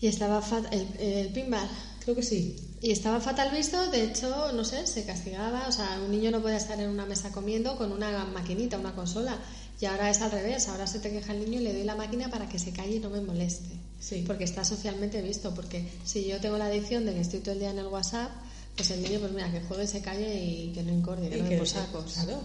y 0.00 0.06
estaba 0.06 0.40
fat- 0.40 0.72
el, 0.72 0.86
el 1.00 1.28
pinball. 1.32 1.68
Creo 2.04 2.16
que 2.16 2.22
sí. 2.22 2.56
Y 2.80 2.90
estaba 2.92 3.20
fatal 3.20 3.50
visto, 3.54 3.90
de 3.90 4.04
hecho, 4.04 4.52
no 4.52 4.64
sé, 4.64 4.86
se 4.86 5.04
castigaba. 5.04 5.66
O 5.68 5.72
sea, 5.72 6.00
un 6.04 6.10
niño 6.10 6.30
no 6.30 6.40
puede 6.40 6.56
estar 6.56 6.80
en 6.80 6.88
una 6.88 7.04
mesa 7.06 7.30
comiendo 7.30 7.76
con 7.76 7.92
una 7.92 8.24
maquinita, 8.24 8.78
una 8.78 8.94
consola. 8.94 9.38
Y 9.80 9.86
ahora 9.86 10.10
es 10.10 10.20
al 10.20 10.30
revés, 10.30 10.68
ahora 10.68 10.86
se 10.86 10.98
te 10.98 11.10
queja 11.10 11.32
el 11.32 11.40
niño 11.44 11.60
y 11.60 11.64
le 11.64 11.72
doy 11.74 11.84
la 11.84 11.94
máquina 11.94 12.28
para 12.30 12.48
que 12.48 12.58
se 12.58 12.72
calle 12.72 12.96
y 12.96 13.00
no 13.00 13.10
me 13.10 13.20
moleste. 13.20 13.68
Sí. 14.00 14.24
Porque 14.26 14.44
está 14.44 14.64
socialmente 14.64 15.20
visto. 15.22 15.54
Porque 15.54 15.88
si 16.04 16.26
yo 16.26 16.40
tengo 16.40 16.56
la 16.58 16.66
adicción 16.66 17.04
de 17.06 17.12
que 17.14 17.20
estoy 17.20 17.40
todo 17.40 17.52
el 17.52 17.60
día 17.60 17.70
en 17.70 17.78
el 17.78 17.86
WhatsApp, 17.86 18.30
pues 18.76 18.90
el 18.92 19.02
niño, 19.02 19.20
pues 19.20 19.32
mira, 19.32 19.50
que 19.52 19.60
juegue, 19.60 19.86
se 19.86 20.00
calle 20.00 20.42
y 20.42 20.72
que 20.72 20.82
no 20.82 20.92
incorde, 20.92 21.28
que 21.28 21.38
Y 21.38 21.42
no 21.42 21.48
que- 21.50 21.60
me 21.60 21.66
sacos. 21.66 22.12
Claro. 22.14 22.40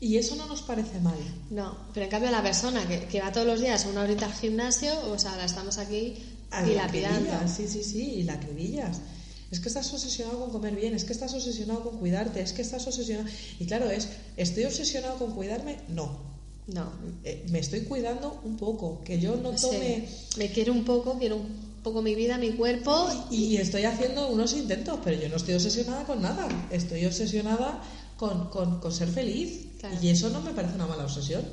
Y 0.00 0.16
eso 0.18 0.36
no 0.36 0.46
nos 0.46 0.62
parece 0.62 1.00
mal. 1.00 1.16
No, 1.50 1.78
pero 1.94 2.04
en 2.04 2.10
cambio 2.10 2.30
la 2.30 2.42
persona 2.42 2.86
que, 2.86 3.06
que 3.06 3.20
va 3.20 3.32
todos 3.32 3.46
los 3.46 3.60
días 3.60 3.86
una 3.90 4.02
horita 4.02 4.26
al 4.26 4.34
gimnasio, 4.34 4.92
o 5.10 5.18
sea, 5.18 5.36
la 5.36 5.44
estamos 5.46 5.78
aquí 5.78 6.16
Ah, 6.50 6.62
la 6.66 6.84
acribillas, 6.84 7.56
Sí, 7.56 7.66
sí, 7.68 7.82
sí, 7.82 8.02
y 8.16 8.22
la 8.24 8.34
acribillas. 8.34 8.98
Es 9.50 9.60
que 9.60 9.68
estás 9.68 9.92
obsesionado 9.92 10.40
con 10.40 10.50
comer 10.50 10.74
bien, 10.74 10.94
es 10.94 11.04
que 11.04 11.12
estás 11.12 11.32
obsesionado 11.34 11.82
con 11.84 11.98
cuidarte, 11.98 12.40
es 12.40 12.52
que 12.52 12.62
estás 12.62 12.86
obsesionado... 12.86 13.28
Y 13.60 13.66
claro, 13.66 13.88
es, 13.90 14.08
¿estoy 14.36 14.64
obsesionado 14.64 15.16
con 15.16 15.32
cuidarme? 15.32 15.78
No. 15.88 16.34
No, 16.66 16.90
Eh, 17.24 17.44
me 17.50 17.58
estoy 17.58 17.80
cuidando 17.82 18.40
un 18.44 18.56
poco, 18.56 19.02
que 19.04 19.20
yo 19.20 19.36
no 19.36 19.56
Sí. 19.56 19.66
tome... 19.66 20.08
me 20.38 20.50
quiero 20.50 20.72
un 20.72 20.84
poco, 20.84 21.18
quiero 21.18 21.36
un 21.36 21.74
poco 21.82 22.00
mi 22.00 22.14
vida, 22.14 22.38
mi 22.38 22.52
cuerpo 22.52 23.06
Y, 23.30 23.44
y 23.44 23.56
estoy 23.58 23.84
haciendo 23.84 24.28
unos 24.28 24.54
intentos, 24.54 24.98
pero 25.04 25.20
yo 25.20 25.28
no 25.28 25.36
estoy 25.36 25.54
obsesionada 25.54 26.04
con 26.04 26.22
nada. 26.22 26.48
Estoy 26.70 27.04
obsesionada 27.04 27.82
con, 28.16 28.48
con, 28.48 28.80
con 28.80 28.92
ser 28.92 29.08
feliz. 29.08 29.66
Claro. 29.78 29.98
Y 30.00 30.08
eso 30.08 30.30
no 30.30 30.40
me 30.40 30.52
parece 30.52 30.74
una 30.76 30.86
mala 30.86 31.04
obsesión. 31.04 31.44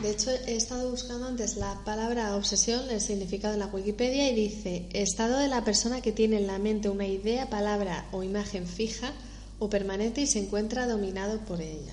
De 0.00 0.10
hecho, 0.10 0.30
he 0.30 0.56
estado 0.56 0.90
buscando 0.90 1.26
antes 1.26 1.56
la 1.56 1.84
palabra 1.84 2.34
obsesión, 2.34 2.88
el 2.88 3.02
significado 3.02 3.52
en 3.52 3.60
la 3.60 3.66
Wikipedia, 3.66 4.30
y 4.30 4.34
dice 4.34 4.88
estado 4.94 5.36
de 5.36 5.48
la 5.48 5.62
persona 5.62 6.00
que 6.00 6.10
tiene 6.10 6.38
en 6.38 6.46
la 6.46 6.58
mente 6.58 6.88
una 6.88 7.06
idea, 7.06 7.50
palabra 7.50 8.08
o 8.10 8.22
imagen 8.22 8.66
fija 8.66 9.12
o 9.58 9.68
permanente 9.68 10.22
y 10.22 10.26
se 10.26 10.38
encuentra 10.38 10.86
dominado 10.86 11.38
por 11.40 11.60
ella. 11.60 11.92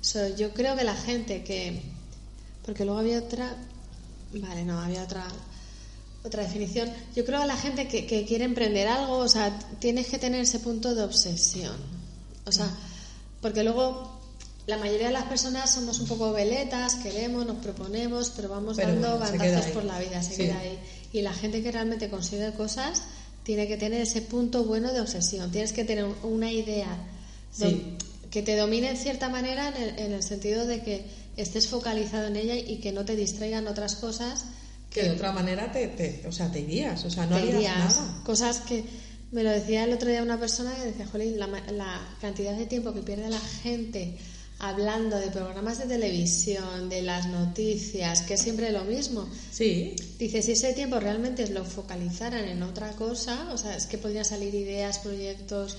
So, 0.00 0.28
yo 0.36 0.52
creo 0.52 0.76
que 0.76 0.84
la 0.84 0.96
gente 0.96 1.44
que. 1.44 1.82
Porque 2.66 2.84
luego 2.84 2.98
había 2.98 3.20
otra. 3.20 3.56
Vale, 4.34 4.64
no, 4.64 4.80
había 4.80 5.04
otra. 5.04 5.24
Otra 6.24 6.42
definición. 6.42 6.90
Yo 7.14 7.24
creo 7.24 7.42
que 7.42 7.46
la 7.46 7.56
gente 7.56 7.86
que, 7.86 8.06
que 8.06 8.24
quiere 8.24 8.44
emprender 8.44 8.88
algo, 8.88 9.18
o 9.18 9.28
sea, 9.28 9.56
tienes 9.78 10.08
que 10.08 10.18
tener 10.18 10.40
ese 10.40 10.58
punto 10.58 10.94
de 10.94 11.04
obsesión. 11.04 11.76
O 12.44 12.50
sea, 12.50 12.68
porque 13.40 13.62
luego 13.62 14.13
la 14.66 14.78
mayoría 14.78 15.08
de 15.08 15.12
las 15.12 15.24
personas 15.24 15.70
somos 15.74 15.98
un 16.00 16.06
poco 16.06 16.32
veletas, 16.32 16.94
queremos, 16.96 17.44
nos 17.46 17.56
proponemos, 17.58 18.30
pero 18.34 18.48
vamos 18.48 18.76
Pero 18.76 18.88
dando 18.92 19.18
bueno, 19.18 19.38
bandazos 19.38 19.70
por 19.72 19.84
la 19.84 19.98
vida, 19.98 20.22
se 20.22 20.30
Sí. 20.30 20.36
queda 20.42 20.58
ahí. 20.58 20.78
Y 21.12 21.22
la 21.22 21.32
gente 21.34 21.62
que 21.62 21.70
realmente 21.70 22.08
consigue 22.08 22.52
cosas 22.52 23.02
tiene 23.42 23.68
que 23.68 23.76
tener 23.76 24.00
ese 24.00 24.22
punto 24.22 24.64
bueno 24.64 24.92
de 24.92 25.00
obsesión. 25.02 25.50
Tienes 25.52 25.72
que 25.72 25.84
tener 25.84 26.06
una 26.22 26.50
idea 26.50 26.88
Sí. 27.52 27.96
que 28.30 28.42
te 28.42 28.56
domine 28.56 28.88
en 28.90 28.96
cierta 28.96 29.28
manera 29.28 29.68
en 29.68 29.76
el, 29.82 29.98
en 29.98 30.12
el 30.12 30.22
sentido 30.22 30.66
de 30.66 30.82
que 30.82 31.04
estés 31.36 31.68
focalizado 31.68 32.26
en 32.28 32.36
ella 32.36 32.54
y 32.56 32.76
que 32.78 32.90
no 32.92 33.04
te 33.04 33.16
distraigan 33.16 33.66
otras 33.68 33.96
cosas 33.96 34.44
Que 34.90 35.02
de 35.02 35.10
otra 35.10 35.32
manera 35.32 35.70
te, 35.72 35.88
te- 35.88 36.22
o 36.26 36.32
sea, 36.32 36.50
te 36.52 36.60
irías, 36.60 37.04
o 37.04 37.10
sea, 37.10 37.26
no 37.26 37.34
harías 37.36 37.58
guías. 37.58 37.76
nada. 37.96 38.22
Cosas 38.24 38.60
que 38.60 38.84
me 39.32 39.42
lo 39.42 39.50
decía 39.50 39.84
el 39.84 39.92
otro 39.92 40.08
día 40.08 40.22
una 40.22 40.38
persona 40.38 40.72
que 40.76 40.84
decía, 40.86 41.06
jolín, 41.06 41.36
la 41.38 42.00
cantidad 42.20 42.56
de 42.56 42.66
tiempo 42.66 42.94
que 42.94 43.00
pierde 43.02 43.28
la 43.28 43.40
gente 43.40 44.16
hablando 44.68 45.16
de 45.18 45.30
programas 45.30 45.78
de 45.78 45.86
televisión, 45.86 46.88
de 46.88 47.02
las 47.02 47.26
noticias, 47.26 48.22
que 48.22 48.34
es 48.34 48.40
siempre 48.40 48.72
lo 48.72 48.84
mismo. 48.84 49.28
Sí, 49.52 49.94
Dice, 50.18 50.42
si 50.42 50.52
ese 50.52 50.72
tiempo 50.72 50.98
realmente 51.00 51.48
lo 51.50 51.64
focalizaran 51.64 52.44
en 52.46 52.62
otra 52.62 52.92
cosa, 52.92 53.48
o 53.52 53.58
sea, 53.58 53.76
es 53.76 53.86
que 53.86 53.98
podrían 53.98 54.24
salir 54.24 54.54
ideas, 54.54 54.98
proyectos. 55.00 55.76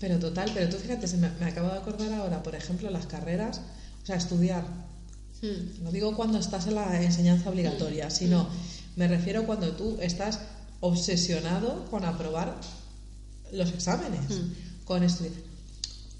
pero 0.00 0.18
total, 0.18 0.50
pero 0.54 0.68
tú 0.68 0.76
fíjate, 0.76 1.06
se 1.06 1.16
me, 1.16 1.30
me 1.40 1.46
acabo 1.46 1.68
de 1.68 1.78
acordar 1.78 2.12
ahora, 2.12 2.42
por 2.42 2.54
ejemplo, 2.54 2.90
las 2.90 3.06
carreras, 3.06 3.60
o 4.02 4.06
sea, 4.06 4.16
estudiar. 4.16 4.64
Hmm, 5.42 5.82
No 5.84 5.90
digo 5.90 6.14
cuando 6.16 6.38
estás 6.38 6.66
en 6.66 6.74
la 6.76 7.02
enseñanza 7.02 7.50
obligatoria, 7.50 8.10
sino 8.10 8.48
me 8.96 9.08
refiero 9.08 9.44
cuando 9.46 9.72
tú 9.72 9.98
estás 10.00 10.38
obsesionado 10.80 11.84
con 11.90 12.04
aprobar 12.04 12.60
los 13.52 13.70
exámenes, 13.72 14.20
con 14.84 15.02
estudiar. 15.02 15.34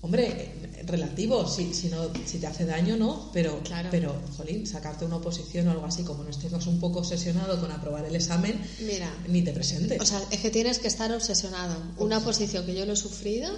Hombre, 0.03 0.27
eh, 0.27 0.83
relativo, 0.85 1.47
si, 1.47 1.73
si, 1.73 1.89
no, 1.89 2.11
si 2.27 2.39
te 2.39 2.49
hace 2.49 2.65
daño, 2.67 2.97
no, 2.97 3.31
pero, 3.33 3.61
Claro. 3.63 3.89
pero, 3.91 4.21
jolín, 4.37 4.67
sacarte 4.67 5.05
una 5.05 5.17
oposición 5.17 5.69
o 5.69 5.71
algo 5.71 5.87
así, 5.87 6.03
como 6.03 6.25
no 6.25 6.31
estés 6.31 6.53
un 6.67 6.81
poco 6.81 6.99
obsesionado 6.99 7.61
con 7.61 7.71
aprobar 7.71 8.05
el 8.05 8.17
examen, 8.17 8.61
Mira, 8.81 9.15
ni 9.29 9.43
te 9.43 9.53
presentes. 9.53 10.01
O 10.01 10.05
sea, 10.05 10.21
es 10.33 10.41
que 10.41 10.51
tienes 10.51 10.81
que 10.81 10.89
estar 10.89 11.13
obsesionado. 11.13 11.77
Una 11.99 12.19
posición 12.19 12.67
que 12.67 12.75
yo 12.75 12.85
lo 12.85 12.95
he 12.95 12.97
sufrido. 12.97 13.51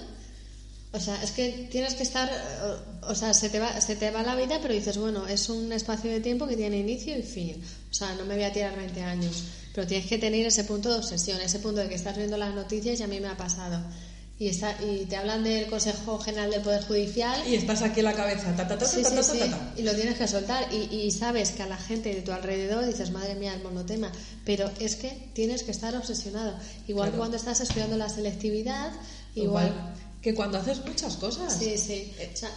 O 0.93 0.99
sea, 0.99 1.21
es 1.23 1.31
que 1.31 1.67
tienes 1.71 1.95
que 1.95 2.03
estar. 2.03 2.29
O 3.01 3.15
sea, 3.15 3.33
se 3.33 3.49
te, 3.49 3.59
va, 3.59 3.81
se 3.81 3.95
te 3.95 4.11
va 4.11 4.21
la 4.21 4.35
vida, 4.35 4.59
pero 4.61 4.73
dices, 4.73 4.97
bueno, 4.97 5.27
es 5.27 5.49
un 5.49 5.73
espacio 5.73 6.11
de 6.11 6.21
tiempo 6.21 6.47
que 6.47 6.55
tiene 6.55 6.77
inicio 6.77 7.17
y 7.17 7.23
fin. 7.23 7.61
O 7.91 7.93
sea, 7.93 8.13
no 8.13 8.23
me 8.23 8.35
voy 8.35 8.43
a 8.43 8.53
tirar 8.53 8.77
20 8.77 9.01
años. 9.01 9.43
Pero 9.73 9.87
tienes 9.87 10.07
que 10.07 10.19
tener 10.19 10.45
ese 10.45 10.63
punto 10.63 10.89
de 10.89 10.99
obsesión, 10.99 11.41
ese 11.41 11.59
punto 11.59 11.81
de 11.81 11.89
que 11.89 11.95
estás 11.95 12.15
viendo 12.15 12.37
las 12.37 12.53
noticias 12.55 12.97
y 12.99 13.03
a 13.03 13.07
mí 13.07 13.19
me 13.19 13.27
ha 13.27 13.35
pasado. 13.35 13.81
Y, 14.37 14.49
está, 14.49 14.75
y 14.83 15.05
te 15.05 15.15
hablan 15.15 15.45
del 15.45 15.67
Consejo 15.67 16.19
General 16.19 16.51
del 16.51 16.61
Poder 16.61 16.83
Judicial 16.83 17.41
y 17.47 17.55
estás 17.55 17.81
aquí 17.83 18.01
en 18.01 18.05
la 18.05 18.13
cabeza, 18.13 18.53
ta, 18.53 18.67
ta, 18.67 18.77
ta, 18.77 18.85
Sí, 18.85 19.01
ta, 19.01 19.09
sí, 19.09 19.15
ta, 19.15 19.23
sí. 19.23 19.39
ta, 19.39 19.49
ta. 19.49 19.73
Y 19.77 19.83
lo 19.83 19.93
tienes 19.93 20.17
que 20.17 20.27
soltar. 20.27 20.67
Y, 20.73 20.93
y 20.93 21.11
sabes 21.11 21.51
que 21.51 21.63
a 21.63 21.67
la 21.67 21.77
gente 21.77 22.13
de 22.13 22.21
tu 22.21 22.33
alrededor 22.33 22.85
dices, 22.85 23.11
madre 23.11 23.35
mía, 23.35 23.53
el 23.53 23.63
monotema. 23.63 24.11
Pero 24.43 24.69
es 24.81 24.97
que 24.97 25.29
tienes 25.33 25.63
que 25.63 25.71
estar 25.71 25.95
obsesionado. 25.95 26.57
Igual 26.87 27.11
que 27.11 27.17
cuando 27.17 27.37
estás 27.37 27.61
estudiando 27.61 27.95
la 27.97 28.09
selectividad, 28.09 28.91
igual. 29.35 29.67
Igual 29.67 29.93
que 30.21 30.33
cuando 30.33 30.57
haces 30.57 30.83
muchas 30.83 31.17
cosas. 31.17 31.55
Sí, 31.57 31.77
sí. 31.77 32.11
O 32.33 32.35
sea, 32.35 32.49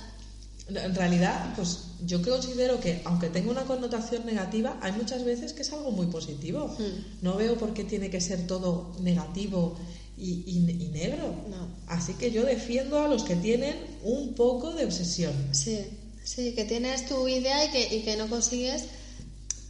En 0.70 0.94
realidad, 0.94 1.52
pues 1.54 1.80
yo 2.04 2.20
considero 2.22 2.80
que, 2.80 3.02
aunque 3.04 3.28
tenga 3.28 3.50
una 3.50 3.64
connotación 3.64 4.24
negativa, 4.26 4.78
hay 4.80 4.92
muchas 4.92 5.22
veces 5.22 5.52
que 5.52 5.62
es 5.62 5.72
algo 5.72 5.90
muy 5.90 6.06
positivo. 6.06 6.74
Mm. 6.78 7.22
No 7.24 7.36
veo 7.36 7.56
por 7.58 7.72
qué 7.74 7.84
tiene 7.84 8.08
que 8.10 8.20
ser 8.22 8.46
todo 8.46 8.92
negativo 9.00 9.76
y, 10.18 10.42
y- 10.46 10.84
y 10.84 10.88
negro. 10.88 11.34
No. 11.48 11.68
Así 11.86 12.14
que 12.14 12.30
yo 12.30 12.44
defiendo 12.44 12.98
a 13.00 13.08
los 13.08 13.24
que 13.24 13.36
tienen 13.36 13.76
un 14.02 14.34
poco 14.34 14.74
de 14.74 14.84
obsesión. 14.84 15.32
sí, 15.52 15.78
sí, 16.24 16.52
que 16.52 16.64
tienes 16.64 17.06
tu 17.08 17.26
idea 17.28 17.64
y 17.64 17.70
que, 17.70 17.96
y 17.96 18.02
que 18.02 18.16
no 18.16 18.28
consigues 18.28 18.84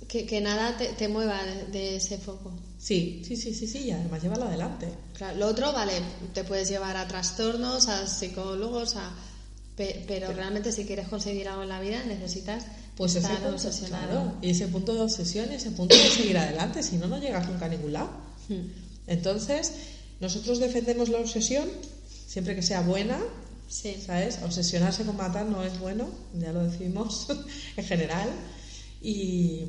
que, 0.09 0.27
que 0.27 0.41
nada 0.41 0.77
te, 0.77 0.89
te 0.89 1.07
mueva 1.09 1.41
de, 1.45 1.67
de 1.67 1.97
ese 1.97 2.19
foco. 2.19 2.53
Sí, 2.79 3.23
sí, 3.27 3.37
sí, 3.37 3.53
sí, 3.55 3.67
sí, 3.67 3.79
y 3.87 3.91
además 3.91 4.23
llévalo 4.23 4.45
adelante. 4.47 4.89
Claro, 5.15 5.37
lo 5.39 5.47
otro, 5.49 5.73
vale, 5.73 5.93
te 6.33 6.45
puedes 6.45 6.69
llevar 6.69 6.97
a 6.97 7.07
trastornos, 7.07 7.89
a 7.89 8.07
psicólogos, 8.07 8.97
a, 8.97 9.13
pe- 9.77 10.05
pero 10.09 10.33
realmente 10.33 10.73
si 10.73 10.85
quieres 10.85 11.09
conseguir 11.09 11.49
algo 11.49 11.63
en 11.65 11.69
la 11.69 11.81
vida 11.81 12.03
necesitas 12.05 12.65
Pues 12.97 13.13
ese 13.17 13.21
estar 13.27 13.37
punto, 13.43 13.55
obsesionado. 13.57 14.09
claro, 14.23 14.33
y 14.43 14.51
ese 14.51 14.69
punto 14.69 14.95
de 14.95 15.01
obsesión 15.03 15.53
y 15.53 15.57
ese 15.57 15.71
punto 15.73 15.95
de 15.95 16.11
seguir 16.11 16.39
adelante, 16.39 16.83
si 16.83 16.97
no, 16.97 17.07
no 17.07 17.19
llegas 17.21 17.47
nunca 17.49 17.67
a 17.67 17.69
ningún 17.69 17.93
lado. 17.93 18.11
Hmm. 18.49 18.67
Entonces, 19.07 19.73
nosotros 20.21 20.59
defendemos 20.59 21.09
la 21.09 21.19
obsesión 21.19 21.69
siempre 22.27 22.55
que 22.55 22.63
sea 22.63 22.81
buena, 22.83 23.19
Sí. 23.69 24.03
¿sabes? 24.05 24.39
Obsesionarse 24.43 25.05
con 25.05 25.17
matar 25.17 25.45
no 25.45 25.63
es 25.63 25.79
bueno, 25.79 26.09
ya 26.35 26.53
lo 26.53 26.65
decimos 26.65 27.27
en 27.77 27.85
general, 27.85 28.31
y, 29.03 29.67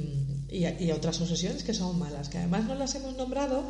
y, 0.50 0.66
y 0.80 0.92
otras 0.92 1.20
obsesiones 1.22 1.64
que 1.64 1.74
son 1.74 2.00
malas, 2.00 2.30
que 2.30 2.38
además 2.38 2.64
no 2.66 2.76
las 2.76 2.96
hemos 2.96 3.16
nombrado 3.18 3.64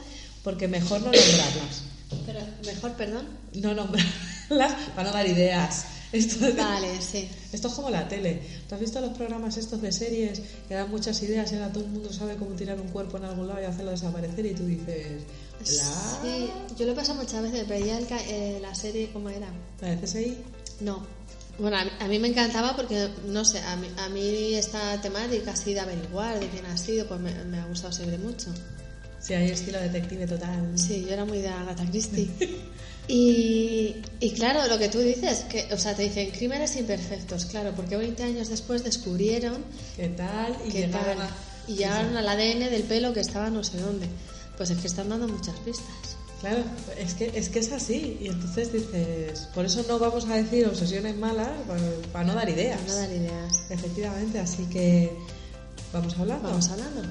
porque 0.43 0.67
mejor 0.67 1.01
no 1.01 1.07
nombrarlas. 1.11 1.81
Pero 2.25 2.39
mejor, 2.65 2.93
perdón. 2.93 3.27
No 3.53 3.73
nombrarlas 3.73 4.73
para 4.95 5.09
no 5.09 5.13
dar 5.13 5.27
ideas. 5.27 5.85
Esto 6.11 6.47
es, 6.47 6.55
Vale, 6.55 7.01
sí. 7.01 7.29
esto 7.53 7.67
es 7.67 7.73
como 7.73 7.89
la 7.89 8.07
tele. 8.07 8.41
¿Tú 8.67 8.75
has 8.75 8.81
visto 8.81 8.99
los 8.99 9.15
programas 9.15 9.57
estos 9.57 9.81
de 9.81 9.91
series 9.91 10.41
que 10.67 10.73
dan 10.73 10.89
muchas 10.89 11.21
ideas 11.21 11.51
y 11.51 11.55
ahora 11.55 11.71
todo 11.71 11.83
el 11.83 11.91
mundo 11.91 12.11
sabe 12.11 12.35
cómo 12.35 12.55
tirar 12.55 12.79
un 12.79 12.87
cuerpo 12.87 13.17
en 13.17 13.25
algún 13.25 13.47
lado 13.47 13.61
y 13.61 13.65
hacerlo 13.65 13.91
desaparecer 13.91 14.45
y 14.45 14.53
tú 14.53 14.65
dices, 14.65 15.21
¿la? 15.59 16.19
Sí, 16.23 16.49
yo 16.77 16.85
lo 16.85 16.93
he 16.93 16.95
pasado 16.95 17.21
muchas 17.21 17.43
veces, 17.43 17.65
pero 17.67 17.85
ya 17.85 17.99
el 17.99 18.07
eh, 18.27 18.59
la 18.61 18.73
serie, 18.73 19.11
¿cómo 19.13 19.29
era? 19.29 19.49
¿La 19.81 19.95
de 19.95 19.97
CSI? 19.97 20.37
No. 20.81 21.05
Bueno, 21.59 21.77
a 21.77 21.83
mí, 21.83 21.91
a 21.99 22.07
mí 22.07 22.19
me 22.19 22.29
encantaba 22.29 22.75
porque, 22.75 23.09
no 23.27 23.43
sé, 23.45 23.59
a 23.59 23.75
mí, 23.75 23.87
a 23.97 24.09
mí 24.09 24.55
esta 24.55 24.99
temática 25.01 25.51
así 25.51 25.73
de 25.73 25.81
averiguar 25.81 26.39
de 26.39 26.47
quién 26.47 26.65
ha 26.65 26.77
sido, 26.77 27.05
pues 27.07 27.19
me, 27.19 27.33
me 27.45 27.59
ha 27.59 27.65
gustado 27.65 27.91
siempre 27.93 28.17
mucho. 28.17 28.51
Sí, 29.19 29.33
hay 29.33 29.51
estilo 29.51 29.79
detective 29.79 30.25
total. 30.25 30.71
Sí, 30.75 31.05
yo 31.05 31.13
era 31.13 31.25
muy 31.25 31.39
de 31.39 31.49
Agatha 31.49 31.85
Christie. 31.85 32.29
Y, 33.11 33.95
y 34.19 34.31
claro, 34.33 34.67
lo 34.67 34.77
que 34.77 34.87
tú 34.87 34.99
dices, 34.99 35.39
que, 35.49 35.67
o 35.73 35.77
sea, 35.79 35.95
te 35.95 36.03
dicen 36.03 36.29
crímenes 36.29 36.75
imperfectos, 36.75 37.45
claro, 37.45 37.73
porque 37.75 37.97
20 37.97 38.21
años 38.23 38.49
después 38.49 38.83
descubrieron 38.83 39.57
¿Qué 39.95 40.09
tal? 40.09 40.55
Y 40.65 40.69
qué 40.71 40.81
llegaron 40.81 41.17
tal. 41.17 41.27
a- 41.27 41.35
Y 41.67 41.75
llegaron 41.75 42.15
al 42.15 42.27
ADN 42.27 42.69
del 42.69 42.83
pelo 42.83 43.11
que 43.13 43.19
estaba 43.21 43.49
no 43.49 43.63
sé 43.63 43.79
dónde. 43.79 44.07
Pues 44.57 44.69
es 44.69 44.77
que 44.77 44.87
están 44.87 45.09
dando 45.09 45.27
muchas 45.27 45.55
pistas. 45.59 45.85
Claro, 46.41 46.63
es 46.97 47.15
que, 47.15 47.31
es 47.33 47.49
que 47.49 47.59
es 47.59 47.71
así. 47.71 48.17
Y 48.21 48.27
entonces 48.27 48.71
dices, 48.71 49.39
por 49.55 49.65
eso 49.65 49.83
no 49.87 49.97
vamos 49.99 50.25
a 50.27 50.35
decir 50.35 50.65
obsesiones 50.67 51.17
malas, 51.17 51.49
para, 51.67 51.81
para 52.13 52.25
no 52.25 52.35
dar 52.35 52.47
ideas. 52.49 52.79
Para 52.79 52.91
no 52.93 52.97
dar 52.99 53.11
ideas. 53.11 53.61
Efectivamente, 53.71 54.39
así 54.39 54.63
que 54.65 55.11
vamos 55.91 56.15
hablando. 56.17 56.47
Vamos 56.49 56.69
hablando. 56.69 57.01